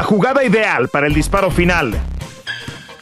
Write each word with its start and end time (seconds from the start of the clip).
La 0.00 0.06
jugada 0.06 0.42
ideal 0.42 0.88
para 0.88 1.06
el 1.06 1.12
disparo 1.12 1.50
final 1.50 1.92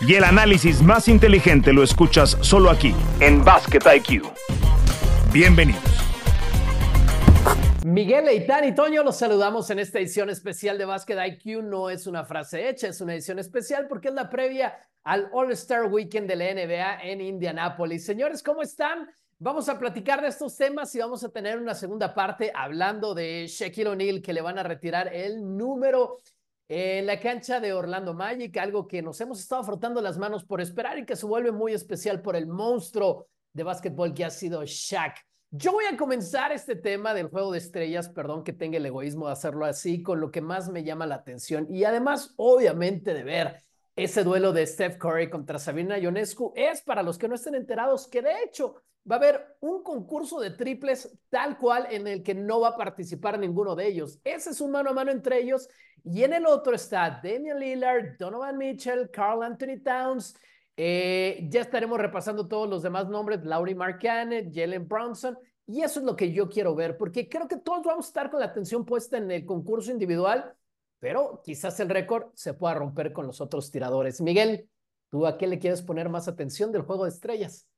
y 0.01 0.15
el 0.15 0.25
análisis 0.25 0.83
más 0.83 1.07
inteligente 1.07 1.73
lo 1.73 1.85
escuchas 1.85 2.37
solo 2.41 2.71
aquí, 2.71 2.93
en 3.21 3.45
Basket 3.45 3.79
IQ. 3.95 4.25
Bienvenidos. 5.33 5.81
Miguel 7.85 8.25
Leitán 8.25 8.65
y 8.65 8.75
Toño, 8.75 9.05
los 9.05 9.17
saludamos 9.17 9.71
en 9.71 9.79
esta 9.79 10.01
edición 10.01 10.29
especial 10.29 10.77
de 10.77 10.87
Basket 10.87 11.25
IQ. 11.25 11.63
No 11.63 11.89
es 11.89 12.09
una 12.09 12.25
frase 12.25 12.69
hecha, 12.69 12.89
es 12.89 13.01
una 13.01 13.15
edición 13.15 13.39
especial 13.39 13.87
porque 13.87 14.09
es 14.09 14.15
la 14.15 14.29
previa 14.29 14.77
al 15.05 15.29
All-Star 15.33 15.85
Weekend 15.85 16.29
de 16.29 16.35
la 16.35 16.53
NBA 16.53 17.03
en 17.05 17.21
Indianápolis. 17.21 18.05
Señores, 18.05 18.43
¿cómo 18.43 18.61
están? 18.61 19.09
Vamos 19.39 19.69
a 19.69 19.79
platicar 19.79 20.21
de 20.21 20.27
estos 20.27 20.57
temas 20.57 20.93
y 20.97 20.99
vamos 20.99 21.23
a 21.23 21.29
tener 21.29 21.61
una 21.61 21.77
segunda 21.77 22.13
parte 22.13 22.51
hablando 22.53 23.15
de 23.15 23.47
Shaquille 23.47 23.91
O'Neal 23.91 24.21
que 24.21 24.33
le 24.33 24.41
van 24.41 24.59
a 24.59 24.65
retirar 24.65 25.15
el 25.15 25.57
número 25.57 26.17
en 26.69 27.07
la 27.07 27.19
cancha 27.19 27.61
de 27.61 27.73
Orlando 27.73 28.13
Magic, 28.13 28.57
algo 28.59 28.87
que 28.87 29.01
nos 29.01 29.21
hemos 29.21 29.41
estado 29.41 29.65
frotando 29.65 30.03
las 30.03 30.19
manos 30.19 30.45
por 30.45 30.61
esperar 30.61 30.99
y 30.99 31.07
que 31.07 31.17
se 31.17 31.25
vuelve 31.25 31.51
muy 31.51 31.73
especial 31.73 32.21
por 32.21 32.37
el 32.37 32.47
monstruo 32.47 33.27
de 33.55 33.63
básquetbol 33.63 34.13
que 34.13 34.27
ha 34.27 34.31
sido 34.31 34.63
Shaq. 34.65 35.17
Yo 35.51 35.73
voy 35.73 35.87
a 35.87 35.97
comenzar 35.97 36.53
este 36.53 36.77
tema 36.77 37.15
del 37.15 37.31
juego 37.31 37.53
de 37.53 37.59
estrellas, 37.59 38.11
perdón 38.11 38.45
que 38.45 38.53
tenga 38.53 38.77
el 38.77 38.85
egoísmo 38.85 39.27
de 39.27 39.33
hacerlo 39.33 39.65
así, 39.65 40.03
con 40.03 40.21
lo 40.21 40.31
que 40.31 40.43
más 40.43 40.69
me 40.69 40.85
llama 40.85 41.07
la 41.07 41.15
atención 41.15 41.67
y 41.71 41.85
además, 41.85 42.35
obviamente, 42.37 43.15
de 43.15 43.25
ver 43.25 43.65
ese 43.97 44.23
duelo 44.23 44.53
de 44.53 44.67
Steph 44.67 44.99
Curry 44.99 45.31
contra 45.31 45.59
Sabina 45.59 45.99
Ionescu 45.99 46.53
es 46.55 46.83
para 46.83 47.03
los 47.03 47.17
que 47.17 47.29
no 47.29 47.35
estén 47.35 47.55
enterados 47.55 48.07
que 48.07 48.23
de 48.23 48.43
hecho 48.45 48.77
va 49.11 49.17
a 49.17 49.19
haber 49.19 49.57
un 49.61 49.83
concurso 49.83 50.39
de 50.39 50.51
triples 50.51 51.19
tal 51.31 51.59
cual 51.59 51.89
en 51.91 52.07
el 52.07 52.23
que 52.23 52.35
no 52.35 52.61
va 52.61 52.69
a 52.69 52.77
participar 52.77 53.39
ninguno 53.39 53.75
de 53.75 53.89
ellos. 53.89 54.21
Ese 54.23 54.51
es 54.51 54.61
un 54.61 54.71
mano 54.71 54.91
a 54.91 54.93
mano 54.93 55.11
entre 55.11 55.41
ellos 55.41 55.69
y 56.05 56.23
en 56.23 56.33
el 56.33 56.47
otro 56.47 56.75
está 56.75 57.21
Damian 57.23 57.59
Lillard, 57.59 58.17
Donovan 58.19 58.57
Mitchell, 58.57 59.11
Carl 59.11 59.43
Anthony 59.43 59.83
Towns. 59.83 60.37
Eh, 60.77 61.47
ya 61.51 61.63
estaremos 61.63 61.99
repasando 61.99 62.47
todos 62.47 62.69
los 62.69 62.83
demás 62.83 63.09
nombres, 63.09 63.45
Laurie 63.45 63.75
Marcanet, 63.75 64.55
Jalen 64.55 64.87
Brownson, 64.87 65.37
y 65.67 65.83
eso 65.83 66.01
es 66.01 66.07
lo 66.07 66.15
que 66.15 66.33
yo 66.33 66.49
quiero 66.49 66.75
ver, 66.75 66.97
porque 66.97 67.29
creo 67.29 67.49
que 67.49 67.57
todos 67.57 67.85
vamos 67.85 68.07
a 68.07 68.09
estar 68.09 68.31
con 68.31 68.41
la 68.41 68.47
atención 68.47 68.85
puesta 68.85 69.19
en 69.19 69.31
el 69.31 69.45
concurso 69.45 69.91
individual, 69.91 70.55
pero 71.01 71.43
quizás 71.45 71.79
el 71.81 71.89
récord 71.89 72.29
se 72.35 72.55
pueda 72.55 72.75
romper 72.75 73.13
con 73.13 73.27
los 73.27 73.41
otros 73.41 73.71
tiradores. 73.71 74.21
Miguel, 74.21 74.69
¿tú 75.11 75.27
a 75.27 75.37
qué 75.37 75.47
le 75.47 75.59
quieres 75.59 75.83
poner 75.83 76.09
más 76.09 76.29
atención 76.29 76.73
del 76.73 76.83
juego 76.83 77.05
de 77.05 77.11
estrellas? 77.11 77.69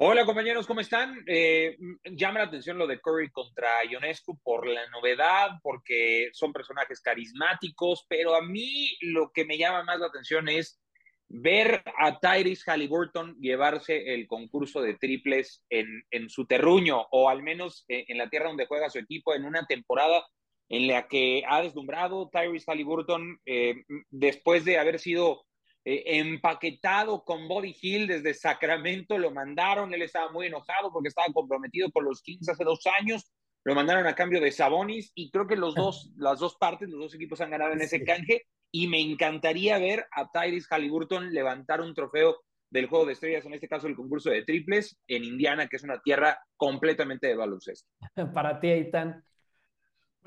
Hola 0.00 0.24
compañeros, 0.24 0.64
¿cómo 0.68 0.78
están? 0.78 1.24
Eh, 1.26 1.76
llama 2.12 2.38
la 2.38 2.44
atención 2.44 2.78
lo 2.78 2.86
de 2.86 3.00
Curry 3.00 3.32
contra 3.32 3.84
Ionescu 3.84 4.38
por 4.44 4.64
la 4.68 4.88
novedad, 4.90 5.58
porque 5.60 6.28
son 6.34 6.52
personajes 6.52 7.00
carismáticos, 7.00 8.06
pero 8.08 8.36
a 8.36 8.42
mí 8.42 8.96
lo 9.00 9.32
que 9.32 9.44
me 9.44 9.58
llama 9.58 9.82
más 9.82 9.98
la 9.98 10.06
atención 10.06 10.48
es 10.48 10.80
ver 11.26 11.82
a 11.98 12.20
Tyrese 12.20 12.70
Halliburton 12.70 13.40
llevarse 13.40 14.14
el 14.14 14.28
concurso 14.28 14.82
de 14.82 14.94
triples 14.94 15.64
en, 15.68 16.28
su 16.28 16.46
terruño, 16.46 17.08
o 17.10 17.28
al 17.28 17.42
menos 17.42 17.84
en, 17.88 18.04
en 18.06 18.18
la 18.18 18.28
tierra 18.28 18.50
donde 18.50 18.66
juega 18.66 18.90
su 18.90 19.00
equipo, 19.00 19.34
en 19.34 19.44
una 19.44 19.66
temporada 19.66 20.24
en 20.68 20.86
la 20.86 21.08
que 21.08 21.42
ha 21.48 21.60
deslumbrado 21.60 22.30
Tyrese 22.30 22.70
Halliburton 22.70 23.40
eh, 23.46 23.82
después 24.10 24.64
de 24.64 24.78
haber 24.78 25.00
sido 25.00 25.44
eh, 25.84 26.02
empaquetado 26.18 27.24
con 27.24 27.48
Body 27.48 27.74
Hill 27.80 28.06
desde 28.06 28.34
Sacramento, 28.34 29.18
lo 29.18 29.30
mandaron, 29.30 29.92
él 29.94 30.02
estaba 30.02 30.30
muy 30.30 30.46
enojado 30.46 30.92
porque 30.92 31.08
estaba 31.08 31.32
comprometido 31.32 31.90
por 31.90 32.04
los 32.04 32.22
Kings 32.22 32.48
hace 32.48 32.64
dos 32.64 32.80
años, 33.00 33.32
lo 33.64 33.74
mandaron 33.74 34.06
a 34.06 34.14
cambio 34.14 34.40
de 34.40 34.50
Sabonis 34.50 35.12
y 35.14 35.30
creo 35.30 35.46
que 35.46 35.56
los 35.56 35.74
dos, 35.74 36.10
las 36.16 36.40
dos 36.40 36.56
partes, 36.56 36.88
los 36.88 37.00
dos 37.00 37.14
equipos 37.14 37.40
han 37.40 37.50
ganado 37.50 37.72
en 37.72 37.80
ese 37.80 38.04
canje 38.04 38.46
y 38.70 38.86
me 38.88 39.00
encantaría 39.00 39.78
ver 39.78 40.06
a 40.12 40.30
Tyrese 40.30 40.66
Halliburton 40.70 41.32
levantar 41.32 41.80
un 41.80 41.94
trofeo 41.94 42.38
del 42.70 42.86
juego 42.86 43.06
de 43.06 43.14
estrellas, 43.14 43.46
en 43.46 43.54
este 43.54 43.68
caso 43.68 43.86
el 43.86 43.96
concurso 43.96 44.30
de 44.30 44.42
triples, 44.42 44.98
en 45.06 45.24
Indiana, 45.24 45.68
que 45.68 45.76
es 45.76 45.84
una 45.84 46.00
tierra 46.00 46.38
completamente 46.56 47.26
de 47.26 47.36
baloncesto. 47.36 47.88
Para 48.34 48.60
ti, 48.60 48.68
Aitan. 48.68 49.24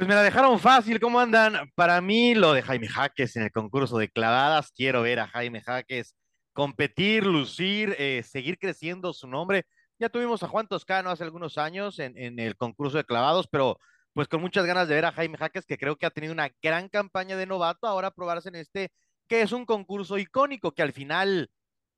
Pues 0.02 0.10
me 0.10 0.16
la 0.16 0.24
dejaron 0.24 0.60
fácil, 0.60 1.00
¿cómo 1.00 1.20
andan? 1.20 1.72
Para 1.76 2.02
mí, 2.02 2.34
lo 2.34 2.54
de 2.54 2.64
Jaime 2.64 2.88
Jaques 2.88 3.36
en 3.36 3.44
el 3.44 3.52
concurso 3.52 4.00
de 4.00 4.10
clavadas, 4.10 4.72
quiero 4.72 5.04
ver 5.04 5.20
a 5.20 5.28
Jaime 5.28 5.62
Jaques 5.62 6.16
competir, 6.54 7.24
lucir, 7.24 7.96
eh, 8.00 8.24
seguir 8.24 8.58
creciendo 8.58 9.14
su 9.14 9.28
nombre. 9.28 9.68
Ya 10.00 10.10
tuvimos 10.10 10.42
a 10.42 10.48
Juan 10.48 10.68
Toscano 10.68 11.12
hace 11.12 11.24
algunos 11.24 11.60
años 11.60 12.00
en, 12.00 12.18
en, 12.18 12.40
el 12.40 12.58
concurso 12.58 12.98
de 12.98 13.04
clavados, 13.04 13.48
pero 13.48 13.78
pues 14.14 14.28
con 14.28 14.42
muchas 14.42 14.66
ganas 14.66 14.88
de 14.88 14.96
ver 14.96 15.06
a 15.06 15.12
Jaime 15.12 15.38
Jaques, 15.38 15.68
que 15.68 15.78
creo 15.78 15.96
que 15.96 16.08
ha 16.08 16.10
tenido 16.10 16.34
una 16.34 16.50
gran 16.64 16.90
campaña 16.90 17.38
de 17.38 17.46
novato, 17.46 17.86
ahora 17.86 18.10
probarse 18.10 18.50
en 18.50 18.56
este, 18.56 18.90
que 19.28 19.44
es 19.44 19.52
un 19.52 19.68
concurso 19.68 20.18
icónico, 20.18 20.72
que 20.72 20.82
al 20.82 20.94
final 20.94 21.52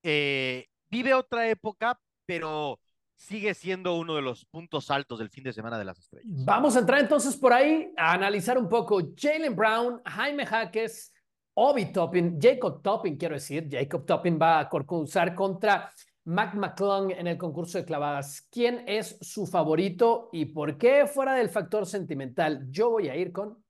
eh, 0.03 0.67
vive 0.89 1.13
otra 1.13 1.47
época, 1.47 1.97
pero 2.25 2.81
sigue 3.16 3.53
siendo 3.53 3.96
uno 3.96 4.16
de 4.16 4.22
los 4.22 4.46
puntos 4.46 4.91
altos 4.91 5.19
del 5.19 5.29
fin 5.29 5.44
de 5.44 5.53
semana 5.53 5.78
de 5.78 5.85
las 5.85 6.00
estrellas. 6.00 6.46
Vamos 6.46 6.75
a 6.75 6.79
entrar 6.79 7.00
entonces 7.00 7.35
por 7.38 7.53
ahí 7.53 7.91
a 7.97 8.13
analizar 8.13 8.57
un 8.57 8.68
poco 8.68 9.01
Jalen 9.16 9.56
Brown, 9.56 10.01
Jaime 10.06 10.46
Jaques, 10.46 11.13
Obi 11.56 11.91
Toppin, 11.91 12.40
Jacob 12.41 12.81
Toppin, 12.81 13.16
quiero 13.16 13.35
decir, 13.35 13.68
Jacob 13.69 14.06
Toppin 14.06 14.40
va 14.41 14.59
a 14.59 14.69
concursar 14.69 15.35
contra 15.35 15.91
Mac 16.25 16.56
McClung 16.56 17.12
en 17.12 17.28
el 17.28 17.38
concurso 17.38 17.78
de 17.78 17.85
clavadas. 17.85 18.47
¿Quién 18.50 18.84
es 18.88 19.18
su 19.22 19.45
favorito 19.45 20.30
y 20.31 20.45
por 20.45 20.78
qué 20.78 21.06
fuera 21.06 21.35
del 21.35 21.50
factor 21.50 21.85
sentimental? 21.85 22.66
Yo 22.69 22.90
voy 22.90 23.09
a 23.09 23.16
ir 23.16 23.31
con 23.31 23.63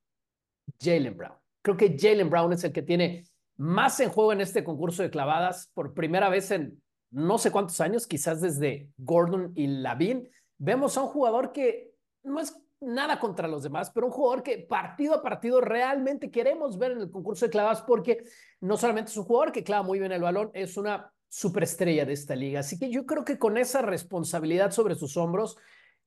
Jalen 0.80 1.18
Brown. 1.18 1.36
Creo 1.62 1.78
que 1.78 1.98
Jalen 2.00 2.30
Brown 2.30 2.54
es 2.54 2.64
el 2.64 2.72
que 2.72 2.84
tiene 2.84 3.26
más 3.58 4.00
en 4.00 4.10
juego 4.10 4.34
en 4.34 4.42
este 4.42 4.64
concurso 4.64 5.04
de 5.04 5.10
clavadas 5.10 5.70
por 5.74 5.94
primera 5.94 6.30
vez 6.30 6.52
en 6.52 6.82
no 7.14 7.38
sé 7.38 7.52
cuántos 7.52 7.80
años, 7.80 8.08
quizás 8.08 8.42
desde 8.42 8.90
Gordon 8.98 9.52
y 9.56 9.68
Lavin, 9.68 10.28
vemos 10.58 10.98
a 10.98 11.04
un 11.04 11.10
jugador 11.10 11.54
que 11.54 11.94
no 12.24 12.40
es 12.40 12.60
nada 12.82 13.20
contra 13.20 13.48
los 13.48 13.64
demás, 13.64 13.92
pero 13.92 14.08
un 14.08 14.12
jugador 14.12 14.42
que 14.42 14.58
partido 14.58 15.14
a 15.14 15.22
partido 15.22 15.62
realmente 15.62 16.32
queremos 16.32 16.78
ver 16.78 16.92
en 16.92 17.02
el 17.02 17.12
concurso 17.12 17.46
de 17.46 17.52
clavas 17.52 17.82
porque 17.84 18.24
no 18.62 18.78
solamente 18.78 19.12
es 19.12 19.18
un 19.18 19.26
jugador 19.26 19.52
que 19.52 19.64
clava 19.64 19.84
muy 19.84 20.00
bien 20.00 20.12
el 20.12 20.24
balón, 20.24 20.50
es 20.54 20.76
una 20.76 21.14
superestrella 21.30 22.04
de 22.04 22.14
esta 22.14 22.36
liga. 22.36 22.62
Así 22.62 22.80
que 22.80 22.90
yo 22.90 23.06
creo 23.06 23.24
que 23.24 23.38
con 23.38 23.58
esa 23.58 23.84
responsabilidad 23.84 24.72
sobre 24.72 24.96
sus 24.96 25.16
hombros, 25.16 25.56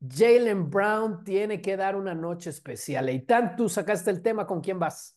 Jalen 0.01 0.71
Brown 0.71 1.23
tiene 1.25 1.61
que 1.61 1.77
dar 1.77 1.95
una 1.95 2.15
noche 2.15 2.51
especial. 2.51 3.09
Y 3.11 3.21
tanto 3.21 3.65
tú 3.65 3.69
sacaste 3.69 4.11
el 4.11 4.23
tema, 4.23 4.47
¿con 4.47 4.61
quién 4.61 4.79
vas? 4.79 5.17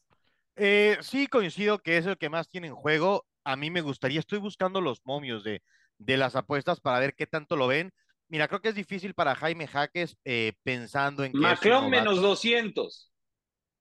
Eh, 0.55 0.97
sí, 1.01 1.27
coincido 1.27 1.79
que 1.79 1.97
es 1.97 2.05
el 2.05 2.17
que 2.17 2.29
más 2.29 2.47
tiene 2.47 2.67
en 2.67 2.75
juego. 2.75 3.25
A 3.43 3.55
mí 3.55 3.71
me 3.71 3.81
gustaría, 3.81 4.19
estoy 4.19 4.39
buscando 4.39 4.81
los 4.81 5.01
momios 5.05 5.43
de, 5.43 5.61
de 5.99 6.17
las 6.17 6.35
apuestas 6.35 6.79
para 6.79 6.99
ver 6.99 7.13
qué 7.13 7.27
tanto 7.27 7.55
lo 7.55 7.67
ven. 7.67 7.91
Mira, 8.27 8.47
creo 8.47 8.61
que 8.61 8.69
es 8.69 8.75
difícil 8.75 9.13
para 9.13 9.35
Jaime 9.35 9.67
Jaques 9.67 10.17
eh, 10.23 10.53
pensando 10.63 11.23
en 11.23 11.31
que. 11.31 11.37
Macron 11.37 11.89
menos 11.89 12.21
200. 12.21 13.11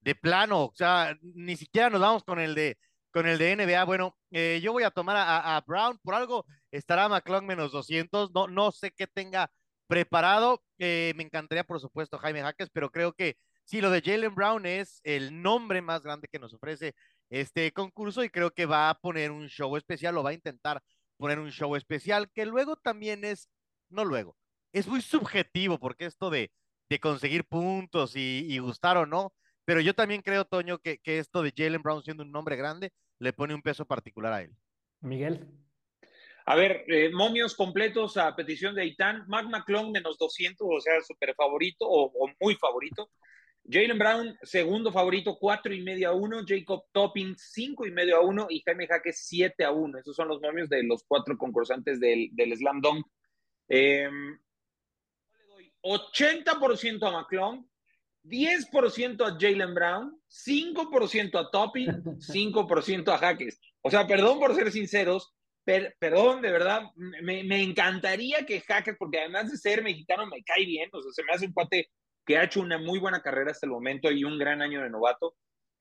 De 0.00 0.14
plano, 0.14 0.66
o 0.66 0.72
sea, 0.74 1.16
ni 1.20 1.56
siquiera 1.56 1.90
nos 1.90 2.00
vamos 2.00 2.24
con 2.24 2.38
el 2.38 2.54
de, 2.54 2.78
con 3.10 3.26
el 3.26 3.36
de 3.36 3.56
NBA. 3.56 3.84
Bueno, 3.84 4.16
eh, 4.30 4.60
yo 4.62 4.72
voy 4.72 4.84
a 4.84 4.90
tomar 4.90 5.16
a, 5.16 5.56
a, 5.56 5.60
Brown, 5.62 5.98
por 6.02 6.14
algo 6.14 6.46
estará 6.70 7.08
McClung 7.08 7.44
menos 7.44 7.72
200. 7.72 8.30
No, 8.32 8.46
no 8.46 8.70
sé 8.70 8.92
qué 8.92 9.06
tenga 9.06 9.50
preparado. 9.86 10.62
Eh, 10.78 11.12
me 11.16 11.24
encantaría, 11.24 11.64
por 11.64 11.80
supuesto, 11.80 12.18
Jaime 12.18 12.42
Jaques, 12.42 12.70
pero 12.72 12.90
creo 12.90 13.12
que 13.12 13.36
sí, 13.64 13.80
lo 13.80 13.90
de 13.90 14.02
Jalen 14.02 14.34
Brown 14.34 14.66
es 14.66 15.00
el 15.02 15.42
nombre 15.42 15.82
más 15.82 16.02
grande 16.02 16.28
que 16.30 16.38
nos 16.38 16.54
ofrece 16.54 16.94
este 17.28 17.72
concurso 17.72 18.24
y 18.24 18.30
creo 18.30 18.52
que 18.52 18.66
va 18.66 18.88
a 18.88 18.94
poner 18.94 19.30
un 19.30 19.48
show 19.48 19.76
especial, 19.76 20.14
lo 20.14 20.22
va 20.22 20.30
a 20.30 20.34
intentar 20.34 20.80
poner 21.18 21.38
un 21.38 21.50
show 21.50 21.76
especial, 21.76 22.30
que 22.32 22.46
luego 22.46 22.76
también 22.76 23.24
es, 23.24 23.50
no 23.90 24.04
luego, 24.04 24.36
es 24.72 24.86
muy 24.86 25.02
subjetivo, 25.02 25.78
porque 25.78 26.06
esto 26.06 26.30
de, 26.30 26.50
de 26.88 27.00
conseguir 27.00 27.44
puntos 27.44 28.16
y, 28.16 28.46
y, 28.48 28.58
gustar 28.58 28.96
o 28.96 29.06
no, 29.06 29.34
pero 29.64 29.80
yo 29.80 29.94
también 29.94 30.22
creo, 30.22 30.46
Toño, 30.46 30.78
que, 30.78 30.98
que 30.98 31.18
esto 31.18 31.42
de 31.42 31.52
Jalen 31.54 31.82
Brown 31.82 32.02
siendo 32.02 32.22
un 32.22 32.32
nombre 32.32 32.56
grande 32.56 32.92
le 33.18 33.32
pone 33.32 33.54
un 33.54 33.62
peso 33.62 33.84
particular 33.84 34.32
a 34.32 34.42
él. 34.42 34.54
Miguel. 35.00 35.46
A 36.46 36.56
ver, 36.56 36.84
eh, 36.88 37.10
momios 37.12 37.54
completos 37.54 38.16
a 38.16 38.34
petición 38.34 38.74
de 38.74 38.86
Itán, 38.86 39.24
Mac 39.28 39.46
McClung 39.46 39.90
menos 39.90 40.16
200, 40.16 40.66
o 40.66 40.80
sea, 40.80 40.94
súper 41.02 41.34
favorito 41.34 41.86
o, 41.86 42.06
o, 42.06 42.30
muy 42.40 42.54
favorito. 42.54 43.10
Jalen 43.70 43.98
Brown, 43.98 44.38
segundo 44.42 44.90
favorito, 44.90 45.36
cuatro 45.38 45.74
y 45.74 45.82
medio 45.82 46.08
a 46.08 46.14
uno. 46.14 46.42
Jacob 46.46 46.84
Topping, 46.90 47.34
cinco 47.36 47.86
y 47.86 47.90
medio 47.90 48.16
a 48.16 48.20
uno. 48.22 48.46
Y 48.48 48.62
Jaime 48.64 48.86
Jaques, 48.86 49.26
siete 49.26 49.64
a 49.64 49.72
uno. 49.72 49.98
Esos 49.98 50.16
son 50.16 50.28
los 50.28 50.40
momios 50.40 50.70
de 50.70 50.82
los 50.84 51.04
cuatro 51.06 51.36
concursantes 51.36 52.00
del, 52.00 52.30
del 52.32 52.56
Slam 52.56 52.80
Dunk. 52.80 53.06
Eh, 53.68 54.08
le 54.10 55.46
doy 55.46 55.72
80% 55.82 57.06
a 57.06 57.10
McClung, 57.10 57.66
10% 58.24 59.26
a 59.26 59.38
Jalen 59.38 59.74
Brown, 59.74 60.18
5% 60.30 61.38
a 61.38 61.50
Topping, 61.50 61.86
5% 62.20 63.08
a 63.12 63.18
Jaques. 63.18 63.60
O 63.82 63.90
sea, 63.90 64.06
perdón 64.06 64.38
por 64.38 64.54
ser 64.54 64.72
sinceros, 64.72 65.34
per, 65.62 65.94
perdón, 65.98 66.40
de 66.40 66.50
verdad, 66.50 66.84
me, 66.96 67.44
me, 67.44 67.62
encantaría 67.62 68.46
que 68.46 68.62
Jaques, 68.62 68.96
porque 68.98 69.20
además 69.20 69.50
de 69.50 69.58
ser 69.58 69.82
mexicano, 69.82 70.26
me 70.26 70.42
cae 70.42 70.64
bien, 70.64 70.88
o 70.90 71.02
sea, 71.02 71.12
se 71.12 71.22
me 71.22 71.32
hace 71.32 71.46
un 71.46 71.52
cuate 71.52 71.90
que 72.28 72.36
ha 72.36 72.44
hecho 72.44 72.60
una 72.60 72.76
muy 72.76 72.98
buena 72.98 73.22
carrera 73.22 73.52
hasta 73.52 73.64
el 73.64 73.72
momento 73.72 74.10
y 74.12 74.22
un 74.22 74.38
gran 74.38 74.60
año 74.60 74.82
de 74.82 74.90
novato. 74.90 75.34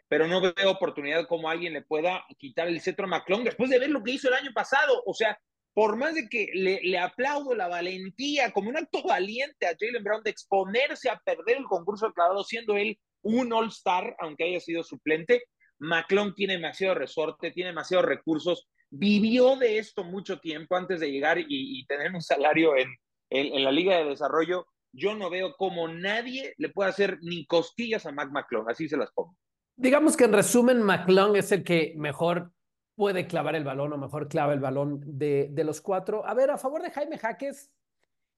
pero 0.08 0.26
no 0.26 0.40
veo 0.40 0.72
oportunidad 0.72 1.28
como 1.28 1.50
alguien 1.50 1.74
le 1.74 1.82
pueda 1.82 2.26
quitar 2.40 2.70
el 2.70 2.80
cetro 2.80 3.06
a 3.06 3.10
McClung 3.10 3.44
después 3.44 3.70
de 3.70 3.78
ver 3.78 3.90
lo 3.90 4.02
que 4.02 4.12
hizo 4.12 4.30
el 4.30 4.36
año 4.36 4.54
pasado. 4.54 5.04
O 5.06 5.14
sea, 5.14 5.38
por 5.74 5.98
más 5.98 6.16
de 6.16 6.30
que 6.30 6.50
le, 6.54 6.80
le 6.82 6.98
aplaudo 6.98 7.54
la 7.54 7.68
valentía 7.68 8.54
como 8.54 8.70
un 8.70 8.78
acto 8.78 9.04
valiente 9.04 9.68
a 9.68 9.76
Jalen 9.78 10.02
Brown 10.02 10.24
de 10.24 10.30
exponerse 10.30 11.10
a 11.10 11.20
perder 11.20 11.58
el 11.58 11.66
concurso 11.66 12.08
de 12.08 12.44
siendo 12.46 12.78
él 12.78 12.98
un 13.24 13.52
All-Star, 13.52 14.16
aunque 14.20 14.46
haya 14.46 14.62
sido 14.62 14.82
suplente, 14.82 15.44
McClung 15.80 16.34
tiene 16.34 16.54
demasiado 16.54 16.96
resorte, 16.96 17.52
tiene 17.52 17.72
demasiados 17.72 18.06
recursos, 18.06 18.70
vivió 18.90 19.58
de 19.58 19.80
esto 19.80 20.06
mucho 20.06 20.40
tiempo 20.40 20.78
antes 20.78 21.02
de 21.02 21.12
llegar 21.12 21.38
y, 21.40 21.86
tener 21.88 22.14
un 22.14 22.22
salario 22.22 22.78
en, 22.78 22.88
en, 23.30 23.64
la 23.66 23.72
Liga 23.74 23.98
de 23.98 24.06
Desarrollo. 24.06 24.66
Yo 24.94 25.16
no 25.16 25.30
veo 25.30 25.56
cómo 25.58 25.88
nadie 25.88 26.54
le 26.58 26.70
puede 26.70 26.90
hacer 26.90 27.20
ni 27.22 27.46
costillas 27.46 28.06
a 28.06 28.12
Mac 28.12 28.30
McClung, 28.32 28.70
así 28.70 28.88
se 28.88 28.98
las 28.98 29.12
pongo. 29.12 29.36
Digamos 29.76 30.18
que 30.18 30.24
en 30.24 30.34
resumen, 30.34 30.82
McClung 30.82 31.36
es 31.36 31.52
el 31.52 31.64
que 31.64 31.94
mejor 31.98 32.52
puede 32.96 33.28
clavar 33.28 33.56
el 33.56 33.64
balón 33.64 33.94
o 33.94 33.98
mejor 33.98 34.28
clava 34.28 34.54
el 34.54 34.60
balón 34.60 35.02
de, 35.06 35.50
de 35.52 35.64
los 35.64 35.82
cuatro. 35.82 36.26
A 36.26 36.34
ver, 36.34 36.50
a 36.50 36.58
favor 36.58 36.82
de 36.82 36.90
Jaime 36.90 37.20
Jaques, 37.20 37.72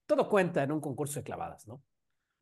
todo 0.06 0.28
cuenta 0.28 0.62
en 0.62 0.72
un 0.72 0.80
concurso 0.80 1.20
de 1.20 1.24
clavadas, 1.24 1.66
¿no? 1.66 1.82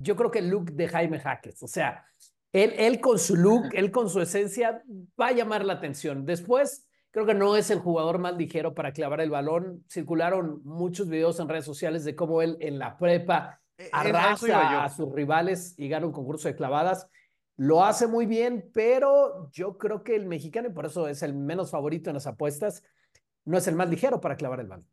Yo 0.01 0.17
creo 0.17 0.31
que 0.31 0.41
el 0.41 0.49
look 0.49 0.73
de 0.73 0.89
Jaime 0.89 1.21
Jaques, 1.21 1.63
o 1.63 1.69
sea, 1.69 2.05
él, 2.53 2.73
él 2.77 3.01
con 3.01 3.19
su 3.19 3.37
look, 3.37 3.69
él 3.73 3.91
con 3.91 4.09
su 4.09 4.21
esencia, 4.21 4.83
va 5.21 5.29
a 5.29 5.33
llamar 5.33 5.65
la 5.65 5.75
atención. 5.75 6.25
Después, 6.25 6.89
creo 7.11 7.27
que 7.27 7.35
no 7.35 7.57
es 7.57 7.71
el 7.71 7.79
jugador 7.79 8.19
más 8.19 8.37
ligero 8.37 8.75
para 8.75 8.93
clavar 8.93 9.21
el 9.21 9.31
balón. 9.31 9.85
Circularon 9.89 10.61
muchos 10.65 11.09
videos 11.09 11.39
en 11.41 11.49
redes 11.49 11.65
sociales 11.65 12.05
de 12.05 12.17
cómo 12.17 12.43
él 12.43 12.57
en 12.61 12.79
la 12.79 12.97
prepa 12.97 13.58
arrasa 13.93 14.85
a 14.85 14.89
sus 14.89 15.13
rivales 15.13 15.75
y 15.79 15.89
gana 15.89 16.07
un 16.07 16.13
concurso 16.13 16.49
de 16.49 16.57
clavadas. 16.57 17.09
Lo 17.57 17.85
hace 17.85 18.07
muy 18.07 18.27
bien, 18.27 18.71
pero 18.73 19.51
yo 19.51 19.79
creo 19.79 20.05
que 20.05 20.15
el 20.15 20.27
mexicano, 20.27 20.69
y 20.69 20.73
por 20.73 20.87
eso 20.87 21.09
es 21.09 21.23
el 21.23 21.35
menos 21.35 21.71
favorito 21.71 22.11
en 22.11 22.15
las 22.15 22.27
apuestas, 22.27 22.85
no 23.45 23.59
es 23.59 23.67
el 23.67 23.75
más 23.75 23.89
ligero 23.89 24.21
para 24.21 24.37
clavar 24.37 24.61
el 24.61 24.69
balón. 24.69 24.89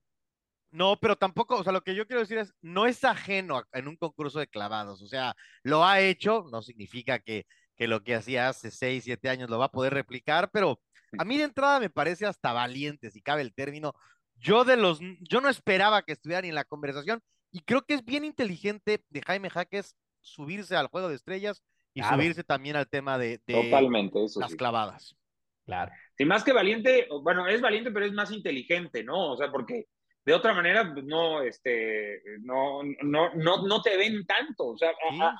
No, 0.71 0.97
pero 0.99 1.15
tampoco, 1.15 1.55
o 1.57 1.63
sea, 1.63 1.71
lo 1.71 1.83
que 1.83 1.95
yo 1.95 2.05
quiero 2.05 2.21
decir 2.21 2.37
es, 2.37 2.53
no 2.61 2.85
es 2.85 3.03
ajeno 3.03 3.63
en 3.71 3.87
un 3.87 3.95
concurso 3.95 4.39
de 4.39 4.47
clavados, 4.47 5.01
o 5.01 5.07
sea, 5.07 5.35
lo 5.63 5.85
ha 5.85 6.01
hecho, 6.01 6.45
no 6.51 6.61
significa 6.61 7.19
que, 7.19 7.45
que 7.77 7.87
lo 7.87 8.03
que 8.03 8.15
hacía 8.15 8.49
hace 8.49 8.71
seis, 8.71 9.03
siete 9.05 9.29
años 9.29 9.49
lo 9.49 9.59
va 9.59 9.65
a 9.65 9.71
poder 9.71 9.93
replicar, 9.93 10.49
pero 10.51 10.81
a 11.17 11.23
mí 11.23 11.37
de 11.37 11.45
entrada 11.45 11.79
me 11.79 11.89
parece 11.89 12.25
hasta 12.25 12.51
valiente, 12.51 13.11
si 13.11 13.21
cabe 13.21 13.41
el 13.41 13.53
término. 13.53 13.93
Yo 14.37 14.65
de 14.65 14.75
los, 14.75 14.99
yo 15.21 15.39
no 15.39 15.47
esperaba 15.47 16.01
que 16.01 16.11
estuvieran 16.11 16.45
en 16.45 16.55
la 16.55 16.65
conversación 16.65 17.21
y 17.55 17.61
creo 17.61 17.83
que 17.83 17.93
es 17.93 18.03
bien 18.03 18.25
inteligente 18.25 19.01
de 19.07 19.21
Jaime 19.21 19.49
Jaques 19.49 19.95
subirse 20.19 20.75
al 20.75 20.87
juego 20.87 21.07
de 21.07 21.15
estrellas 21.15 21.63
y 21.93 22.03
subirse 22.03 22.43
también 22.43 22.75
al 22.75 22.89
tema 22.89 23.17
de, 23.17 23.37
Totalmente, 23.47 24.25
eso 24.25 24.41
las 24.41 24.55
clavadas. 24.55 25.15
Claro. 25.63 25.89
Sí, 26.17 26.25
más 26.25 26.43
que 26.43 26.51
valiente, 26.51 27.07
bueno, 27.23 27.47
es 27.47 27.61
valiente, 27.61 27.91
pero 27.91 28.05
es 28.05 28.11
más 28.11 28.29
inteligente, 28.31 29.05
¿no? 29.05 29.31
O 29.31 29.37
sea, 29.37 29.53
porque 29.53 29.85
de 30.25 30.33
otra 30.33 30.53
manera, 30.53 30.91
pues, 30.93 31.05
no, 31.05 31.41
este, 31.43 32.21
no, 32.41 32.81
no, 33.03 33.33
no, 33.35 33.65
no 33.65 33.81
te 33.81 33.95
ven 33.95 34.25
tanto. 34.25 34.65
O 34.67 34.77
sea, 34.77 34.91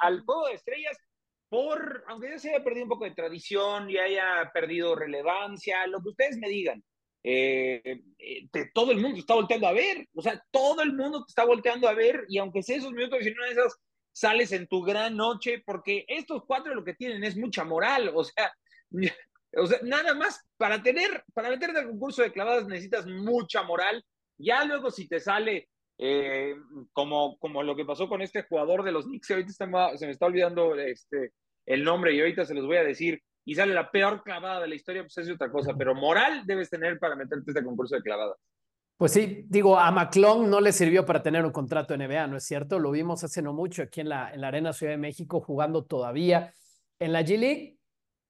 al 0.01 0.21
juego 0.21 0.47
de 0.47 0.53
estrellas, 0.53 0.97
por, 1.49 2.05
aunque 2.07 2.29
ya 2.29 2.39
se 2.39 2.49
haya 2.51 2.63
perdido 2.63 2.85
un 2.85 2.89
poco 2.91 3.03
de 3.03 3.11
tradición 3.11 3.89
y 3.89 3.97
haya 3.97 4.49
perdido 4.53 4.95
relevancia, 4.95 5.85
lo 5.87 6.01
que 6.01 6.09
ustedes 6.09 6.37
me 6.37 6.47
digan, 6.47 6.81
eh, 7.27 8.03
eh, 8.19 8.47
todo 8.71 8.91
el 8.91 8.99
mundo 8.99 9.17
está 9.17 9.33
volteando 9.33 9.67
a 9.67 9.71
ver, 9.71 10.07
o 10.13 10.21
sea, 10.21 10.39
todo 10.51 10.83
el 10.83 10.93
mundo 10.93 11.25
te 11.25 11.31
está 11.31 11.43
volteando 11.43 11.87
a 11.87 11.93
ver 11.95 12.23
y 12.29 12.37
aunque 12.37 12.61
sea 12.61 12.77
esos 12.77 12.91
minutos 12.91 13.19
y 13.21 13.23
de 13.23 13.35
esas 13.49 13.79
sales 14.11 14.51
en 14.51 14.67
tu 14.67 14.83
gran 14.83 15.17
noche, 15.17 15.63
porque 15.65 16.05
estos 16.07 16.43
cuatro 16.45 16.75
lo 16.75 16.83
que 16.83 16.93
tienen 16.93 17.23
es 17.23 17.35
mucha 17.35 17.63
moral, 17.63 18.11
o 18.13 18.23
sea, 18.23 18.53
o 19.57 19.65
sea, 19.65 19.79
nada 19.81 20.13
más 20.13 20.39
para 20.55 20.83
tener, 20.83 21.23
para 21.33 21.49
meterte 21.49 21.79
al 21.79 21.87
concurso 21.87 22.21
de 22.21 22.31
clavadas 22.31 22.67
necesitas 22.67 23.07
mucha 23.07 23.63
moral. 23.63 24.05
Ya 24.37 24.63
luego 24.63 24.91
si 24.91 25.07
te 25.07 25.19
sale 25.19 25.67
eh, 25.97 26.53
como, 26.93 27.39
como 27.39 27.63
lo 27.63 27.75
que 27.75 27.85
pasó 27.85 28.07
con 28.07 28.21
este 28.21 28.43
jugador 28.43 28.83
de 28.83 28.91
los 28.91 29.05
Knicks, 29.05 29.31
ahorita 29.31 29.51
se 29.51 29.65
me 30.05 30.11
está 30.11 30.27
olvidando 30.27 30.75
este, 30.75 31.33
el 31.65 31.83
nombre 31.83 32.13
y 32.13 32.19
ahorita 32.19 32.45
se 32.45 32.53
los 32.53 32.67
voy 32.67 32.77
a 32.77 32.83
decir, 32.83 33.19
y 33.45 33.53
sale 33.55 33.73
la 33.73 33.91
peor 33.91 34.23
clavada 34.23 34.59
de 34.61 34.67
la 34.67 34.75
historia, 34.75 35.03
pues 35.03 35.17
es 35.19 35.29
otra 35.29 35.51
cosa, 35.51 35.73
pero 35.77 35.93
moral 35.93 36.43
debes 36.45 36.69
tener 36.69 36.97
para 36.99 37.15
meterte 37.15 37.51
este 37.51 37.63
concurso 37.63 37.95
de 37.95 38.01
clavadas. 38.01 38.37
Pues 38.97 39.11
sí, 39.11 39.45
digo, 39.49 39.77
a 39.77 39.91
McClung 39.91 40.47
no 40.47 40.61
le 40.61 40.71
sirvió 40.71 41.05
para 41.05 41.21
tener 41.21 41.45
un 41.45 41.51
contrato 41.51 41.95
NBA, 41.95 42.27
¿no 42.27 42.37
es 42.37 42.45
cierto? 42.45 42.79
Lo 42.79 42.91
vimos 42.91 43.23
hace 43.23 43.41
no 43.41 43.53
mucho 43.53 43.83
aquí 43.83 44.01
en 44.01 44.09
la, 44.09 44.33
en 44.33 44.41
la 44.41 44.47
Arena 44.47 44.73
Ciudad 44.73 44.93
de 44.93 44.97
México 44.97 45.41
jugando 45.41 45.83
todavía 45.83 46.53
en 46.97 47.11
la 47.11 47.21
G 47.21 47.37
League. 47.37 47.77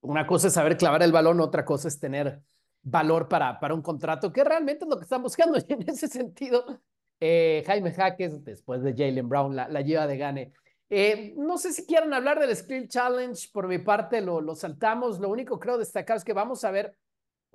Una 0.02 0.26
cosa 0.26 0.48
es 0.48 0.54
saber 0.54 0.76
clavar 0.76 1.04
el 1.04 1.12
balón, 1.12 1.40
otra 1.40 1.64
cosa 1.64 1.88
es 1.88 2.00
tener 2.00 2.42
valor 2.82 3.28
para, 3.28 3.60
para 3.60 3.74
un 3.74 3.82
contrato, 3.82 4.34
que 4.34 4.44
realmente 4.44 4.86
es 4.86 4.90
lo 4.90 4.98
que 4.98 5.04
están 5.04 5.22
buscando. 5.22 5.60
Y 5.60 5.64
en 5.74 5.88
ese 5.88 6.08
sentido, 6.08 6.82
eh, 7.20 7.64
Jaime 7.68 7.94
Jaques, 7.94 8.44
después 8.44 8.82
de 8.82 8.94
Jalen 8.94 9.30
Brown, 9.30 9.56
la, 9.56 9.68
la 9.68 9.82
lleva 9.82 10.08
de 10.08 10.18
gane. 10.18 10.54
Eh, 10.90 11.34
no 11.38 11.58
sé 11.58 11.74
si 11.74 11.86
quieren 11.86 12.14
hablar 12.14 12.40
del 12.40 12.56
Skill 12.56 12.88
Challenge, 12.88 13.50
por 13.52 13.68
mi 13.68 13.80
parte 13.80 14.22
lo, 14.22 14.42
lo 14.42 14.56
saltamos. 14.56 15.20
Lo 15.20 15.30
único 15.30 15.60
creo 15.60 15.78
destacar 15.78 16.18
es 16.18 16.24
que 16.24 16.34
vamos 16.34 16.64
a 16.64 16.72
ver, 16.72 16.96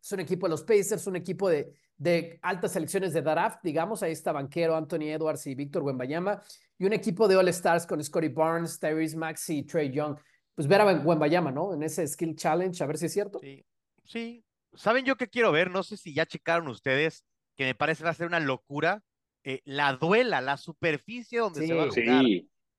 es 0.00 0.12
un 0.12 0.20
equipo 0.20 0.46
de 0.46 0.50
los 0.50 0.62
Pacers, 0.62 1.06
un 1.06 1.16
equipo 1.16 1.48
de, 1.48 1.72
de 1.96 2.38
altas 2.42 2.72
selecciones 2.72 3.12
de 3.12 3.22
draft, 3.22 3.60
digamos, 3.62 4.02
ahí 4.02 4.12
está 4.12 4.32
Banquero, 4.32 4.74
Anthony 4.74 5.10
Edwards 5.12 5.46
y 5.46 5.54
Víctor 5.54 5.82
Wembayama, 5.82 6.42
y 6.78 6.86
un 6.86 6.92
equipo 6.92 7.28
de 7.28 7.36
All-Stars 7.36 7.86
con 7.86 8.02
Scotty 8.02 8.28
Barnes, 8.28 8.80
Tyrese 8.80 9.16
Maxey 9.16 9.58
y 9.58 9.62
Trey 9.64 9.92
Young. 9.92 10.16
Pues 10.54 10.66
ver 10.66 10.80
a 10.80 10.84
Wembayama, 10.84 11.52
¿no? 11.52 11.72
En 11.72 11.82
ese 11.82 12.06
Skill 12.06 12.34
Challenge, 12.34 12.82
a 12.82 12.86
ver 12.86 12.98
si 12.98 13.06
es 13.06 13.12
cierto. 13.12 13.38
Sí, 13.40 13.64
sí. 14.04 14.44
¿Saben 14.74 15.04
yo 15.04 15.16
qué 15.16 15.28
quiero 15.28 15.52
ver? 15.52 15.70
No 15.70 15.82
sé 15.82 15.96
si 15.96 16.14
ya 16.14 16.26
checaron 16.26 16.68
ustedes, 16.68 17.24
que 17.56 17.64
me 17.64 17.74
parece 17.74 18.04
va 18.04 18.10
a 18.10 18.14
ser 18.14 18.26
una 18.26 18.40
locura, 18.40 19.02
eh, 19.44 19.60
la 19.64 19.94
duela, 19.94 20.40
la 20.40 20.56
superficie 20.56 21.38
donde 21.38 21.66
se 21.66 21.74
va 21.74 21.84
a 21.84 21.90
jugar. 21.90 22.24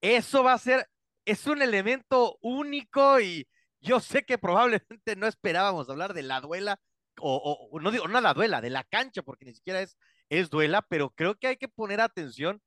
Eso 0.01 0.43
va 0.43 0.53
a 0.53 0.57
ser, 0.57 0.87
es 1.25 1.45
un 1.47 1.61
elemento 1.61 2.37
único 2.41 3.19
y 3.21 3.47
yo 3.79 3.99
sé 3.99 4.25
que 4.25 4.37
probablemente 4.37 5.15
no 5.15 5.27
esperábamos 5.27 5.89
hablar 5.89 6.13
de 6.13 6.23
la 6.23 6.41
duela, 6.41 6.79
o, 7.19 7.69
no 7.79 7.91
digo, 7.91 8.07
no 8.07 8.21
la 8.21 8.33
duela, 8.33 8.61
de 8.61 8.69
la 8.69 8.83
cancha, 8.83 9.21
porque 9.21 9.45
ni 9.45 9.53
siquiera 9.53 9.81
es, 9.81 9.97
es 10.29 10.49
duela, 10.49 10.81
pero 10.83 11.11
creo 11.11 11.35
que 11.35 11.47
hay 11.47 11.57
que 11.57 11.67
poner 11.67 12.01
atención 12.01 12.61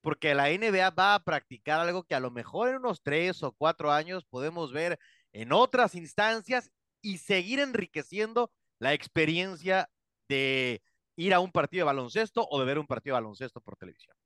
porque 0.00 0.34
la 0.34 0.50
NBA 0.50 0.90
va 0.90 1.14
a 1.14 1.24
practicar 1.24 1.80
algo 1.80 2.04
que 2.04 2.14
a 2.14 2.20
lo 2.20 2.30
mejor 2.30 2.70
en 2.70 2.76
unos 2.76 3.02
tres 3.02 3.42
o 3.42 3.52
cuatro 3.52 3.92
años 3.92 4.24
podemos 4.24 4.72
ver 4.72 4.98
en 5.32 5.52
otras 5.52 5.94
instancias 5.94 6.70
y 7.02 7.18
seguir 7.18 7.60
enriqueciendo 7.60 8.50
la 8.78 8.94
experiencia 8.94 9.90
de 10.28 10.82
ir 11.16 11.34
a 11.34 11.40
un 11.40 11.52
partido 11.52 11.82
de 11.82 11.92
baloncesto 11.92 12.46
o 12.50 12.58
de 12.58 12.64
ver 12.64 12.78
un 12.78 12.86
partido 12.86 13.14
de 13.14 13.20
baloncesto 13.20 13.60
por 13.60 13.76
televisión. 13.76 14.16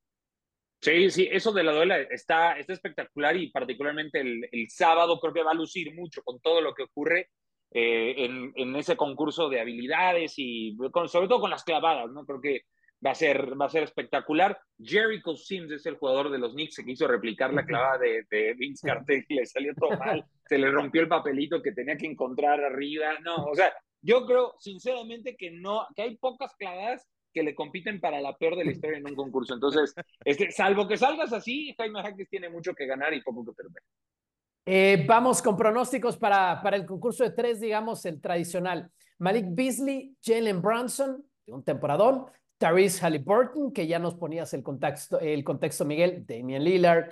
Sí, 0.85 1.09
sí, 1.09 1.27
eso 1.31 1.51
de 1.51 1.63
la 1.63 1.71
duela 1.71 1.97
está, 1.97 2.59
está 2.59 2.73
espectacular 2.73 3.35
y 3.35 3.49
particularmente 3.49 4.21
el, 4.21 4.47
el 4.51 4.69
sábado 4.69 5.19
creo 5.19 5.33
que 5.33 5.41
va 5.41 5.49
a 5.49 5.55
lucir 5.55 5.95
mucho 5.95 6.21
con 6.21 6.39
todo 6.39 6.61
lo 6.61 6.75
que 6.75 6.83
ocurre 6.83 7.31
eh, 7.71 8.13
en, 8.23 8.53
en, 8.55 8.75
ese 8.75 8.95
concurso 8.95 9.49
de 9.49 9.59
habilidades 9.59 10.35
y 10.37 10.77
sobre 11.07 11.27
todo 11.27 11.39
con 11.39 11.49
las 11.49 11.63
clavadas, 11.63 12.11
¿no? 12.11 12.23
Creo 12.23 12.39
que 12.39 12.61
va 13.03 13.11
a 13.11 13.15
ser, 13.15 13.59
va 13.59 13.65
a 13.65 13.69
ser 13.69 13.81
espectacular. 13.81 14.59
Jericho 14.77 15.35
Sims 15.35 15.71
es 15.71 15.87
el 15.87 15.97
jugador 15.97 16.29
de 16.29 16.37
los 16.37 16.53
Knicks 16.53 16.75
que 16.75 16.85
quiso 16.85 17.07
replicar 17.07 17.51
la 17.51 17.65
clavada 17.65 17.97
de, 17.97 18.23
de 18.29 18.53
Vince 18.53 18.87
Carter 18.87 19.25
y 19.27 19.33
le 19.33 19.45
salió 19.47 19.73
todo 19.73 19.97
mal, 19.97 20.23
se 20.45 20.59
le 20.59 20.69
rompió 20.69 21.01
el 21.01 21.07
papelito 21.07 21.63
que 21.63 21.71
tenía 21.71 21.97
que 21.97 22.05
encontrar 22.05 22.63
arriba, 22.63 23.17
no, 23.23 23.37
o 23.45 23.55
sea, 23.55 23.73
yo 24.03 24.23
creo 24.27 24.53
sinceramente 24.59 25.35
que 25.35 25.49
no, 25.49 25.87
que 25.95 26.03
hay 26.03 26.17
pocas 26.17 26.53
clavadas 26.59 27.07
que 27.35 27.43
le 27.43 27.53
compiten 27.53 27.99
para 27.99 28.21
la 28.21 28.35
peor 28.37 28.55
de 28.55 28.63
la 28.63 28.71
historia 28.71 28.97
en 28.97 29.05
un 29.05 29.13
concurso. 29.13 29.53
Entonces, 29.53 29.93
este, 30.25 30.51
salvo 30.51 30.87
que 30.87 30.95
salgas 30.95 31.33
así, 31.33 31.75
Jaime 31.77 32.01
Jaques 32.01 32.29
tiene 32.29 32.49
mucho 32.49 32.73
que 32.73 32.85
ganar 32.85 33.13
y 33.13 33.21
poco 33.21 33.45
que 33.45 33.51
perder. 33.51 33.83
Eh, 34.65 35.05
vamos 35.05 35.41
con 35.41 35.57
pronósticos 35.57 36.17
para, 36.17 36.61
para 36.63 36.77
el 36.77 36.85
concurso 36.85 37.25
de 37.25 37.31
tres, 37.31 37.59
digamos, 37.59 38.05
el 38.05 38.21
tradicional. 38.21 38.89
Malik 39.19 39.47
Beasley, 39.49 40.15
Jalen 40.23 40.61
Brunson, 40.61 41.23
de 41.45 41.53
un 41.53 41.63
temporadón, 41.63 42.25
Therese 42.57 43.05
Halliburton, 43.05 43.73
que 43.73 43.85
ya 43.85 43.99
nos 43.99 44.15
ponías 44.15 44.53
el 44.53 44.63
contexto, 44.63 45.19
el 45.19 45.43
contexto 45.43 45.83
Miguel, 45.83 46.25
Damian 46.25 46.63
Lillard, 46.63 47.11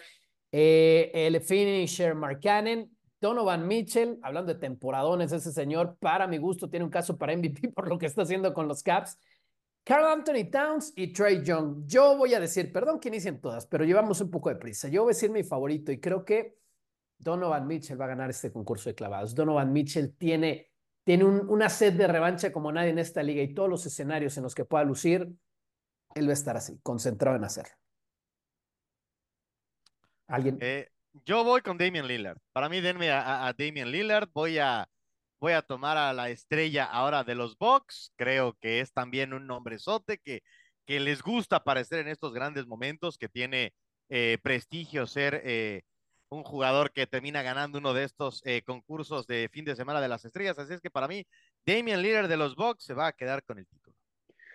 eh, 0.54 1.12
el 1.14 1.42
finisher 1.42 2.16
Mark 2.16 2.40
Cannon, 2.42 2.90
Donovan 3.24 3.68
Mitchell, 3.68 4.20
hablando 4.22 4.54
de 4.54 4.60
temporadones, 4.60 5.32
ese 5.32 5.52
señor, 5.54 5.96
para 6.00 6.28
mi 6.28 6.38
gusto, 6.38 6.70
tiene 6.70 6.84
un 6.84 6.92
caso 6.92 7.18
para 7.18 7.36
MVP 7.36 7.70
por 7.76 7.88
lo 7.88 7.98
que 7.98 8.06
está 8.06 8.24
haciendo 8.24 8.54
con 8.54 8.68
los 8.68 8.84
Caps. 8.84 9.18
Carl 9.84 10.06
Anthony 10.06 10.50
Towns 10.50 10.94
y 10.96 11.12
Trey 11.12 11.44
Young. 11.44 11.86
Yo 11.86 12.16
voy 12.18 12.34
a 12.34 12.40
decir, 12.40 12.72
perdón 12.72 13.00
que 13.00 13.10
inicien 13.10 13.42
todas, 13.42 13.66
pero 13.68 13.84
llevamos 13.84 14.22
un 14.22 14.32
poco 14.32 14.50
de 14.50 14.56
prisa. 14.56 14.88
Yo 14.88 15.04
voy 15.04 15.12
a 15.12 15.16
decir 15.16 15.30
mi 15.30 15.44
favorito 15.44 15.92
y 15.92 16.00
creo 16.00 16.24
que 16.24 16.58
Donovan 17.18 17.68
Mitchell 17.68 18.00
va 18.00 18.06
a 18.06 18.10
ganar 18.10 18.30
este 18.30 18.52
concurso 18.52 18.90
de 18.90 18.96
clavados. 18.96 19.36
Donovan 19.36 19.74
Mitchell 19.74 20.16
tiene, 20.16 20.72
tiene 21.04 21.26
una 21.26 21.70
sed 21.70 21.94
de 21.94 22.08
revancha 22.08 22.54
como 22.54 22.72
nadie 22.72 22.92
en 22.92 23.00
esta 23.00 23.24
liga 23.24 23.42
y 23.42 23.54
todos 23.54 23.70
los 23.70 23.86
escenarios 23.86 24.38
en 24.38 24.44
los 24.44 24.56
que 24.56 24.66
pueda 24.66 24.86
lucir, 24.86 25.30
él 26.16 26.28
va 26.28 26.32
a 26.32 26.34
estar 26.34 26.56
así, 26.56 26.80
concentrado 26.82 27.36
en 27.36 27.44
hacerlo. 27.44 27.76
¿Alguien? 30.28 30.58
Eh, 30.62 30.90
yo 31.26 31.44
voy 31.44 31.62
con 31.62 31.78
Damian 31.78 32.08
Lillard. 32.08 32.38
Para 32.54 32.70
mí, 32.70 32.82
denme 32.82 33.12
a, 33.12 33.48
a, 33.48 33.54
Damian 33.54 33.92
Lillard. 33.92 34.30
Voy 34.34 34.58
a, 34.58 34.88
voy 35.44 35.52
a 35.52 35.62
tomar 35.62 35.98
a 35.98 36.14
la 36.14 36.30
estrella 36.30 36.86
ahora 36.86 37.26
de 37.26 37.36
los 37.36 37.58
Bucks. 37.58 38.14
Creo 38.16 38.56
que 38.62 38.80
es 38.80 38.94
también 38.94 39.34
un 39.34 39.46
nombrezote 39.46 40.18
que, 40.20 40.42
que 40.86 41.02
les 41.02 41.22
gusta 41.22 41.58
aparecer 41.58 42.00
en 42.00 42.08
estos 42.08 42.34
grandes 42.34 42.66
momentos, 42.66 43.18
que 43.18 43.28
tiene 43.28 43.74
eh, 44.08 44.38
prestigio 44.42 45.06
ser 45.06 45.42
eh, 45.44 45.82
un 46.30 46.44
jugador 46.44 46.94
que 46.94 47.08
termina 47.08 47.42
ganando 47.42 47.80
uno 47.80 47.94
de 47.94 48.06
estos 48.06 48.42
eh, 48.46 48.62
concursos 48.62 49.28
de 49.28 49.50
fin 49.52 49.66
de 49.66 49.76
semana 49.76 50.00
de 50.00 50.08
las 50.08 50.24
estrellas. 50.24 50.58
Así 50.60 50.76
es 50.76 50.80
que 50.80 50.90
para 50.90 51.10
mí, 51.10 51.28
Damian 51.66 52.02
Lillard 52.02 52.30
de 52.30 52.38
los 52.38 52.56
Bucks 52.56 52.86
se 52.86 52.94
va 52.94 53.08
a 53.08 53.14
quedar 53.14 53.44
con 53.44 53.60
el 53.60 53.68
título. 53.68 53.98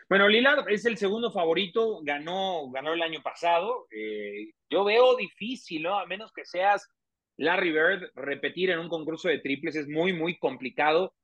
Bueno, 0.08 0.26
Lillard 0.26 0.66
es 0.70 0.86
el 0.86 0.96
segundo 0.96 1.30
favorito, 1.30 2.00
ganó, 2.02 2.70
ganó 2.70 2.94
el 2.94 3.02
año 3.02 3.22
pasado. 3.22 3.88
yo 4.70 4.84
veo 4.84 5.16
difícil, 5.16 5.82
¿no? 5.82 5.98
A 5.98 6.06
menos 6.06 6.32
que 6.32 6.46
seas 6.46 6.88
Larry 7.38 7.70
Bird, 7.70 8.10
repetir 8.16 8.70
en 8.70 8.80
un 8.80 8.88
concurso 8.88 9.28
de 9.28 9.38
triples 9.38 9.76
es 9.76 9.88
muy, 9.88 10.12
muy 10.12 10.38
complicado. 10.38 11.14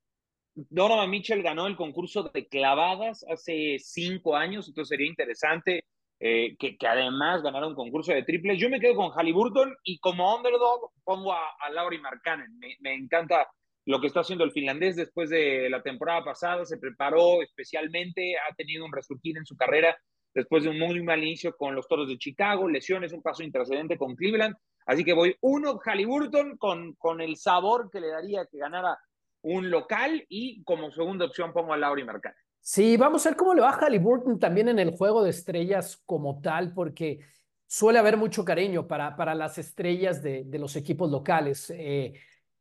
Donovan 0.55 1.09
Mitchell 1.09 1.43
ganó 1.43 1.67
el 1.67 1.75
concurso 1.75 2.23
de 2.33 2.47
clavadas 2.47 3.25
hace 3.29 3.77
cinco 3.79 4.35
años, 4.37 4.67
entonces 4.67 4.89
sería 4.89 5.09
interesante 5.09 5.83
eh, 6.21 6.55
que, 6.57 6.77
además 6.87 7.43
ganara 7.43 7.67
un 7.67 7.75
concurso 7.75 8.13
de 8.13 8.23
triples. 8.23 8.57
Yo 8.57 8.69
me 8.69 8.79
quedo 8.79 8.95
con 8.95 9.11
Halliburton 9.11 9.75
y 9.83 9.99
como 9.99 10.33
underdog 10.33 10.91
pongo 11.03 11.33
a, 11.33 11.41
a 11.59 11.69
Lauri 11.69 11.99
Markkanen. 11.99 12.57
Me, 12.57 12.77
me, 12.79 12.93
encanta 12.93 13.49
lo 13.85 13.99
que 13.99 14.07
está 14.07 14.21
haciendo 14.21 14.45
el 14.45 14.53
finlandés 14.53 14.95
después 14.95 15.29
de 15.29 15.69
la 15.69 15.83
temporada 15.83 16.23
pasada. 16.23 16.65
Se 16.65 16.77
preparó 16.77 17.41
especialmente, 17.41 18.35
ha 18.37 18.55
tenido 18.55 18.85
un 18.85 18.93
resurgir 18.93 19.37
en 19.37 19.45
su 19.45 19.57
carrera 19.57 19.97
después 20.33 20.63
de 20.63 20.69
un 20.69 20.79
muy 20.79 21.03
mal 21.03 21.21
inicio 21.21 21.55
con 21.57 21.75
los 21.75 21.87
Toros 21.89 22.07
de 22.07 22.17
Chicago, 22.17 22.69
lesiones, 22.69 23.11
un 23.11 23.21
paso 23.21 23.43
intrascendente 23.43 23.97
con 23.97 24.15
Cleveland. 24.15 24.55
Así 24.85 25.03
que 25.03 25.13
voy 25.13 25.35
uno, 25.41 25.79
Halliburton, 25.83 26.57
con, 26.57 26.93
con 26.93 27.21
el 27.21 27.37
sabor 27.37 27.89
que 27.89 27.99
le 27.99 28.09
daría 28.09 28.45
que 28.45 28.57
ganara 28.57 28.97
un 29.41 29.69
local 29.69 30.25
y 30.29 30.63
como 30.63 30.91
segunda 30.91 31.25
opción 31.25 31.53
pongo 31.53 31.73
a 31.73 31.77
Lauri 31.77 32.03
Marcano. 32.03 32.35
Sí, 32.61 32.97
vamos 32.97 33.25
a 33.25 33.29
ver 33.29 33.37
cómo 33.37 33.53
le 33.53 33.61
va 33.61 33.69
a 33.69 33.79
Halliburton 33.79 34.39
también 34.39 34.69
en 34.69 34.79
el 34.79 34.91
juego 34.91 35.23
de 35.23 35.29
estrellas 35.29 36.01
como 36.05 36.41
tal, 36.41 36.73
porque 36.73 37.19
suele 37.67 37.99
haber 37.99 38.17
mucho 38.17 38.43
cariño 38.43 38.87
para, 38.87 39.15
para 39.15 39.35
las 39.35 39.57
estrellas 39.57 40.23
de, 40.23 40.43
de 40.45 40.59
los 40.59 40.75
equipos 40.75 41.11
locales. 41.11 41.69
Eh, 41.69 42.13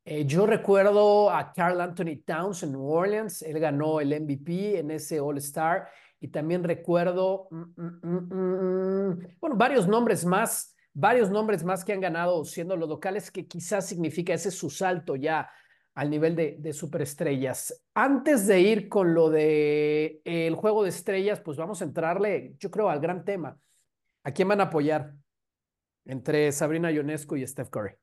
eh, 0.06 0.26
yo 0.26 0.44
recuerdo 0.44 1.30
a 1.30 1.50
Carl 1.52 1.80
Anthony 1.80 2.22
Towns 2.24 2.62
en 2.62 2.72
New 2.72 2.86
Orleans, 2.86 3.40
él 3.40 3.58
ganó 3.58 4.00
el 4.00 4.12
MVP 4.20 4.78
en 4.78 4.90
ese 4.90 5.18
All 5.18 5.38
Star 5.38 5.88
y 6.20 6.28
también 6.28 6.62
recuerdo, 6.62 7.48
mm, 7.50 7.62
mm, 7.76 8.34
mm, 8.34 9.26
bueno, 9.40 9.56
varios 9.56 9.88
nombres 9.88 10.26
más, 10.26 10.73
varios 10.94 11.30
nombres 11.30 11.64
más 11.64 11.84
que 11.84 11.92
han 11.92 12.00
ganado 12.00 12.44
siendo 12.44 12.76
los 12.76 12.88
locales, 12.88 13.30
que 13.30 13.46
quizás 13.46 13.86
significa 13.86 14.32
ese 14.32 14.50
su 14.50 14.70
salto 14.70 15.16
ya 15.16 15.50
al 15.94 16.10
nivel 16.10 16.34
de, 16.34 16.56
de 16.58 16.72
superestrellas. 16.72 17.84
Antes 17.94 18.46
de 18.46 18.60
ir 18.60 18.88
con 18.88 19.14
lo 19.14 19.30
de 19.30 20.22
eh, 20.24 20.46
el 20.46 20.54
juego 20.54 20.82
de 20.82 20.88
estrellas, 20.88 21.40
pues 21.40 21.56
vamos 21.56 21.82
a 21.82 21.84
entrarle, 21.84 22.54
yo 22.58 22.70
creo, 22.70 22.88
al 22.88 23.00
gran 23.00 23.24
tema. 23.24 23.58
¿A 24.22 24.30
quién 24.30 24.48
van 24.48 24.60
a 24.60 24.64
apoyar? 24.64 25.12
Entre 26.06 26.50
Sabrina 26.52 26.90
Ionescu 26.90 27.36
y 27.36 27.46
Steph 27.46 27.70
Curry. 27.70 27.94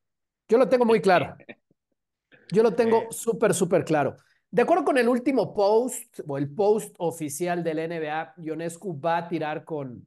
Yo 0.48 0.57
lo 0.57 0.69
tengo 0.69 0.86
muy 0.86 1.01
claro. 1.01 1.36
Yo 2.51 2.63
lo 2.63 2.74
tengo 2.74 3.07
súper, 3.12 3.53
súper 3.53 3.86
claro. 3.86 4.17
De 4.50 4.63
acuerdo 4.63 4.83
con 4.83 4.98
el 4.98 5.07
último 5.07 5.53
post 5.53 6.19
o 6.27 6.38
el 6.38 6.53
post 6.53 6.93
oficial 6.98 7.63
del 7.63 7.77
NBA, 7.89 8.33
Ionescu 8.38 9.00
va 9.00 9.17
a 9.17 9.27
tirar 9.29 9.63
con 9.63 10.05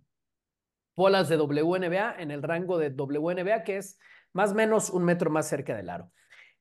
bolas 0.96 1.28
de 1.28 1.36
WNBA 1.36 2.16
en 2.18 2.30
el 2.30 2.42
rango 2.42 2.78
de 2.78 2.90
WNBA, 2.90 3.64
que 3.64 3.78
es 3.78 3.98
más 4.32 4.52
o 4.52 4.54
menos 4.54 4.90
un 4.90 5.04
metro 5.04 5.30
más 5.30 5.48
cerca 5.48 5.76
del 5.76 5.90
aro. 5.90 6.10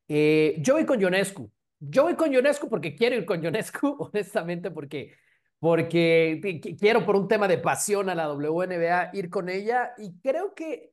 Eh, 0.08 0.56
yo 0.60 0.74
voy 0.76 0.86
con 0.86 1.00
Ionescu. 1.00 1.52
Yo 1.80 2.04
voy 2.04 2.16
con 2.16 2.32
Ionescu 2.32 2.70
porque 2.70 2.96
quiero 2.96 3.16
ir 3.16 3.26
con 3.26 3.42
Ionescu, 3.42 3.96
honestamente, 4.00 4.72
porque, 4.72 5.16
porque 5.60 6.60
quiero 6.80 7.06
por 7.06 7.16
un 7.16 7.28
tema 7.28 7.48
de 7.48 7.58
pasión 7.58 8.10
a 8.10 8.16
la 8.16 8.32
WNBA 8.32 9.12
ir 9.14 9.30
con 9.30 9.50
ella 9.50 9.94
y 9.98 10.18
creo 10.20 10.54
que 10.54 10.92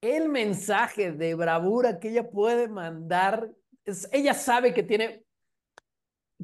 el 0.00 0.28
mensaje 0.28 1.12
de 1.12 1.34
bravura 1.34 1.98
que 1.98 2.08
ella 2.08 2.30
puede 2.30 2.68
mandar, 2.68 3.50
ella 4.12 4.34
sabe 4.34 4.72
que 4.72 4.82
tiene 4.82 5.24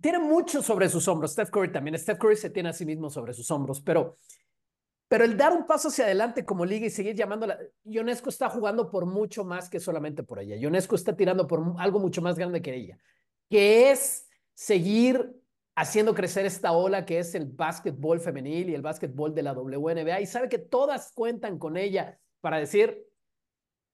tiene 0.00 0.18
mucho 0.18 0.62
sobre 0.62 0.88
sus 0.88 1.08
hombros. 1.08 1.32
Steph 1.32 1.50
Curry 1.50 1.72
también. 1.72 1.98
Steph 1.98 2.18
Curry 2.18 2.36
se 2.36 2.50
tiene 2.50 2.68
a 2.68 2.72
sí 2.72 2.84
mismo 2.84 3.10
sobre 3.10 3.32
sus 3.32 3.50
hombros, 3.50 3.80
pero, 3.80 4.18
pero 5.08 5.24
el 5.24 5.36
dar 5.36 5.52
un 5.52 5.66
paso 5.66 5.88
hacia 5.88 6.04
adelante 6.04 6.44
como 6.44 6.64
liga 6.64 6.86
y 6.86 6.90
seguir 6.90 7.14
llamándola, 7.14 7.58
Ionesco 7.84 8.28
está 8.28 8.48
jugando 8.48 8.90
por 8.90 9.06
mucho 9.06 9.44
más 9.44 9.70
que 9.70 9.78
solamente 9.78 10.22
por 10.22 10.40
ella. 10.40 10.56
Ionesco 10.56 10.96
está 10.96 11.16
tirando 11.16 11.46
por 11.46 11.62
algo 11.78 11.98
mucho 12.00 12.22
más 12.22 12.36
grande 12.36 12.60
que 12.60 12.74
ella, 12.74 12.98
que 13.48 13.90
es 13.90 14.28
seguir 14.54 15.32
haciendo 15.76 16.14
crecer 16.14 16.46
esta 16.46 16.72
ola 16.72 17.04
que 17.04 17.18
es 17.18 17.34
el 17.34 17.46
básquetbol 17.46 18.18
femenil 18.18 18.70
y 18.70 18.74
el 18.74 18.82
básquetbol 18.82 19.34
de 19.34 19.42
la 19.42 19.52
WNBA 19.52 20.20
y 20.20 20.26
sabe 20.26 20.48
que 20.48 20.58
todas 20.58 21.12
cuentan 21.12 21.58
con 21.58 21.76
ella 21.76 22.18
para 22.40 22.58
decir, 22.58 23.06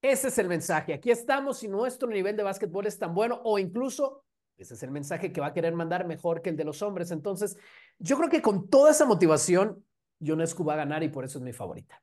ese 0.00 0.28
es 0.28 0.38
el 0.38 0.48
mensaje, 0.48 0.94
aquí 0.94 1.10
estamos 1.10 1.62
y 1.62 1.68
nuestro 1.68 2.08
nivel 2.08 2.36
de 2.36 2.44
básquetbol 2.44 2.86
es 2.86 2.98
tan 2.98 3.14
bueno 3.14 3.40
o 3.44 3.58
incluso 3.58 4.24
ese 4.56 4.74
es 4.74 4.82
el 4.82 4.90
mensaje 4.92 5.32
que 5.32 5.40
va 5.40 5.48
a 5.48 5.52
querer 5.52 5.74
mandar 5.74 6.06
mejor 6.06 6.40
que 6.40 6.50
el 6.50 6.56
de 6.56 6.64
los 6.64 6.82
hombres. 6.82 7.10
Entonces, 7.10 7.56
yo 7.98 8.16
creo 8.16 8.28
que 8.28 8.42
con 8.42 8.68
toda 8.68 8.92
esa 8.92 9.04
motivación, 9.04 9.84
Ionescu 10.22 10.64
va 10.64 10.74
a 10.74 10.78
ganar 10.78 11.02
y 11.02 11.08
por 11.08 11.24
eso 11.24 11.38
es 11.38 11.44
mi 11.44 11.52
favorita. 11.52 12.02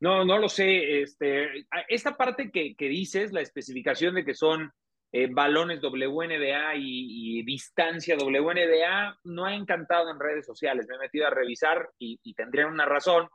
No, 0.00 0.24
no 0.24 0.38
lo 0.38 0.48
sé. 0.48 1.02
Este, 1.02 1.66
esta 1.88 2.16
parte 2.16 2.50
que, 2.50 2.74
que 2.74 2.88
dices, 2.88 3.32
la 3.32 3.40
especificación 3.40 4.14
de 4.14 4.24
que 4.24 4.34
son 4.34 4.72
eh, 5.12 5.28
balones 5.30 5.80
WNBA 5.80 6.76
y, 6.76 7.38
y, 7.38 7.42
distancia 7.44 8.16
WNBA, 8.16 9.18
no 9.24 9.44
ha 9.44 9.54
encantado 9.54 10.10
en 10.10 10.18
redes 10.18 10.44
sociales. 10.44 10.86
Me 10.88 10.96
he 10.96 10.98
metido 10.98 11.26
a 11.26 11.30
revisar 11.30 11.88
y, 11.98 12.18
y 12.22 12.34
tendrían 12.34 12.72
una 12.72 12.84
razón, 12.84 13.28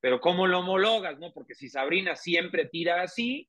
pero 0.00 0.20
¿cómo 0.20 0.46
lo 0.46 0.60
homologas? 0.60 1.18
no? 1.18 1.32
Porque 1.32 1.54
si 1.54 1.68
Sabrina 1.68 2.14
siempre 2.16 2.66
tira 2.66 3.02
así, 3.02 3.48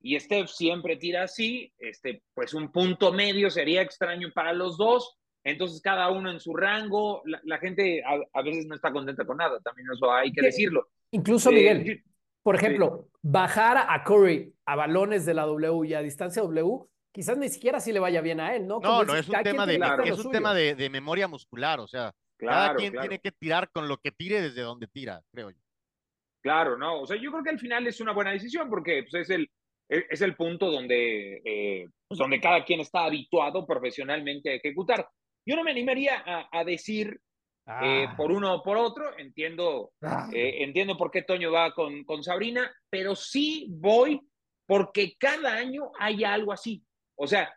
y 0.00 0.18
Steph 0.20 0.48
siempre 0.48 0.96
tira 0.96 1.24
así, 1.24 1.72
este, 1.78 2.22
pues 2.34 2.54
un 2.54 2.70
punto 2.70 3.12
medio 3.12 3.50
sería 3.50 3.82
extraño 3.82 4.30
para 4.32 4.52
los 4.52 4.76
dos. 4.76 5.16
Entonces, 5.46 5.80
cada 5.80 6.10
uno 6.10 6.28
en 6.28 6.40
su 6.40 6.54
rango, 6.56 7.22
la, 7.24 7.40
la 7.44 7.58
gente 7.58 8.02
a, 8.04 8.18
a, 8.32 8.42
veces 8.42 8.66
no 8.66 8.74
está 8.74 8.90
contenta 8.90 9.24
con 9.24 9.36
nada, 9.36 9.60
también 9.60 9.86
eso 9.92 10.12
hay 10.12 10.32
que 10.32 10.42
decirlo. 10.42 10.88
Incluso, 11.12 11.52
Miguel, 11.52 11.88
eh, 11.88 12.04
por 12.42 12.56
ejemplo, 12.56 13.04
sí. 13.04 13.18
bajar 13.22 13.86
a 13.88 14.02
Curry 14.02 14.52
a 14.64 14.74
balones 14.74 15.24
de 15.24 15.34
la 15.34 15.44
W 15.44 15.86
y 15.86 15.94
a 15.94 16.02
distancia 16.02 16.42
W, 16.42 16.86
quizás 17.12 17.38
ni 17.38 17.48
siquiera 17.48 17.78
así 17.78 17.92
le 17.92 18.00
vaya 18.00 18.20
bien 18.22 18.40
a 18.40 18.56
él, 18.56 18.66
¿no? 18.66 18.80
Como 18.80 19.04
no, 19.04 19.04
no, 19.04 19.16
es 19.16 19.28
un 19.28 19.40
tema, 19.44 19.66
de, 19.66 19.76
claro. 19.76 20.02
es 20.02 20.18
un 20.18 20.32
tema 20.32 20.52
de, 20.52 20.74
de, 20.74 20.90
memoria 20.90 21.28
muscular, 21.28 21.78
o 21.78 21.86
sea, 21.86 22.12
claro, 22.36 22.56
cada 22.56 22.74
quien 22.74 22.90
claro. 22.90 23.08
tiene 23.08 23.20
que 23.20 23.30
tirar 23.30 23.70
con 23.70 23.86
lo 23.86 23.98
que 23.98 24.10
tire 24.10 24.42
desde 24.42 24.62
donde 24.62 24.88
tira, 24.88 25.22
creo 25.32 25.50
yo. 25.50 25.60
Claro, 26.42 26.76
no, 26.76 27.02
o 27.02 27.06
sea, 27.06 27.16
yo 27.16 27.30
creo 27.30 27.44
que 27.44 27.50
al 27.50 27.60
final 27.60 27.86
es 27.86 28.00
una 28.00 28.12
buena 28.12 28.32
decisión 28.32 28.68
porque 28.68 29.04
pues, 29.08 29.22
es 29.22 29.30
el, 29.30 29.48
es 29.88 30.20
el 30.22 30.34
punto 30.34 30.72
donde, 30.72 31.40
eh, 31.44 31.88
pues 32.08 32.18
donde 32.18 32.40
cada 32.40 32.64
quien 32.64 32.80
está 32.80 33.04
habituado 33.04 33.64
profesionalmente 33.64 34.50
a 34.50 34.54
ejecutar. 34.54 35.08
Yo 35.46 35.56
no 35.56 35.62
me 35.62 35.70
animaría 35.70 36.22
a, 36.26 36.48
a 36.50 36.64
decir 36.64 37.20
ah. 37.66 37.80
eh, 37.84 38.08
por 38.16 38.32
uno 38.32 38.56
o 38.56 38.62
por 38.62 38.76
otro, 38.76 39.16
entiendo, 39.16 39.92
ah. 40.02 40.28
eh, 40.32 40.64
entiendo 40.64 40.96
por 40.96 41.10
qué 41.10 41.22
Toño 41.22 41.52
va 41.52 41.72
con, 41.72 42.04
con 42.04 42.22
Sabrina, 42.24 42.70
pero 42.90 43.14
sí 43.14 43.68
voy 43.70 44.20
porque 44.66 45.14
cada 45.18 45.54
año 45.54 45.92
hay 45.98 46.24
algo 46.24 46.52
así. 46.52 46.84
O 47.14 47.26
sea, 47.26 47.54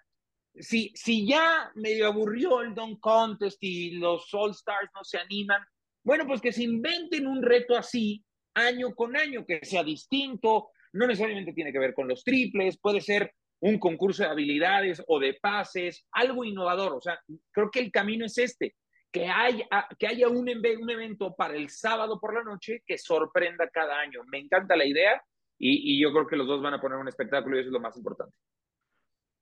si, 0.53 0.91
si 0.93 1.27
ya 1.27 1.71
medio 1.75 2.07
aburrió 2.07 2.61
el 2.61 2.75
Don 2.75 2.99
Contest 2.99 3.57
y 3.61 3.91
los 3.91 4.31
All 4.33 4.51
Stars 4.51 4.89
no 4.93 5.03
se 5.03 5.17
animan, 5.17 5.61
bueno, 6.03 6.25
pues 6.27 6.41
que 6.41 6.51
se 6.51 6.63
inventen 6.63 7.27
un 7.27 7.41
reto 7.41 7.75
así 7.75 8.23
año 8.53 8.93
con 8.93 9.17
año, 9.17 9.45
que 9.45 9.59
sea 9.63 9.83
distinto, 9.83 10.69
no 10.93 11.07
necesariamente 11.07 11.53
tiene 11.53 11.71
que 11.71 11.79
ver 11.79 11.93
con 11.93 12.07
los 12.07 12.23
triples, 12.23 12.79
puede 12.79 13.01
ser 13.01 13.33
un 13.61 13.79
concurso 13.79 14.23
de 14.23 14.29
habilidades 14.29 15.03
o 15.07 15.19
de 15.19 15.33
pases, 15.41 16.07
algo 16.11 16.43
innovador. 16.43 16.93
O 16.93 17.01
sea, 17.01 17.19
creo 17.51 17.69
que 17.69 17.79
el 17.79 17.91
camino 17.91 18.25
es 18.25 18.37
este, 18.37 18.75
que 19.11 19.27
haya, 19.27 19.67
que 19.97 20.07
haya 20.07 20.27
un, 20.27 20.49
un 20.49 20.89
evento 20.89 21.35
para 21.35 21.55
el 21.55 21.69
sábado 21.69 22.19
por 22.19 22.33
la 22.33 22.43
noche 22.43 22.83
que 22.85 22.97
sorprenda 22.97 23.69
cada 23.69 23.99
año. 23.99 24.21
Me 24.31 24.39
encanta 24.39 24.75
la 24.75 24.85
idea 24.85 25.21
y, 25.57 25.95
y 25.95 26.01
yo 26.01 26.11
creo 26.11 26.27
que 26.27 26.37
los 26.37 26.47
dos 26.47 26.61
van 26.61 26.75
a 26.75 26.81
poner 26.81 26.97
un 26.97 27.07
espectáculo 27.07 27.57
y 27.57 27.59
eso 27.59 27.69
es 27.69 27.73
lo 27.73 27.79
más 27.79 27.97
importante. 27.97 28.35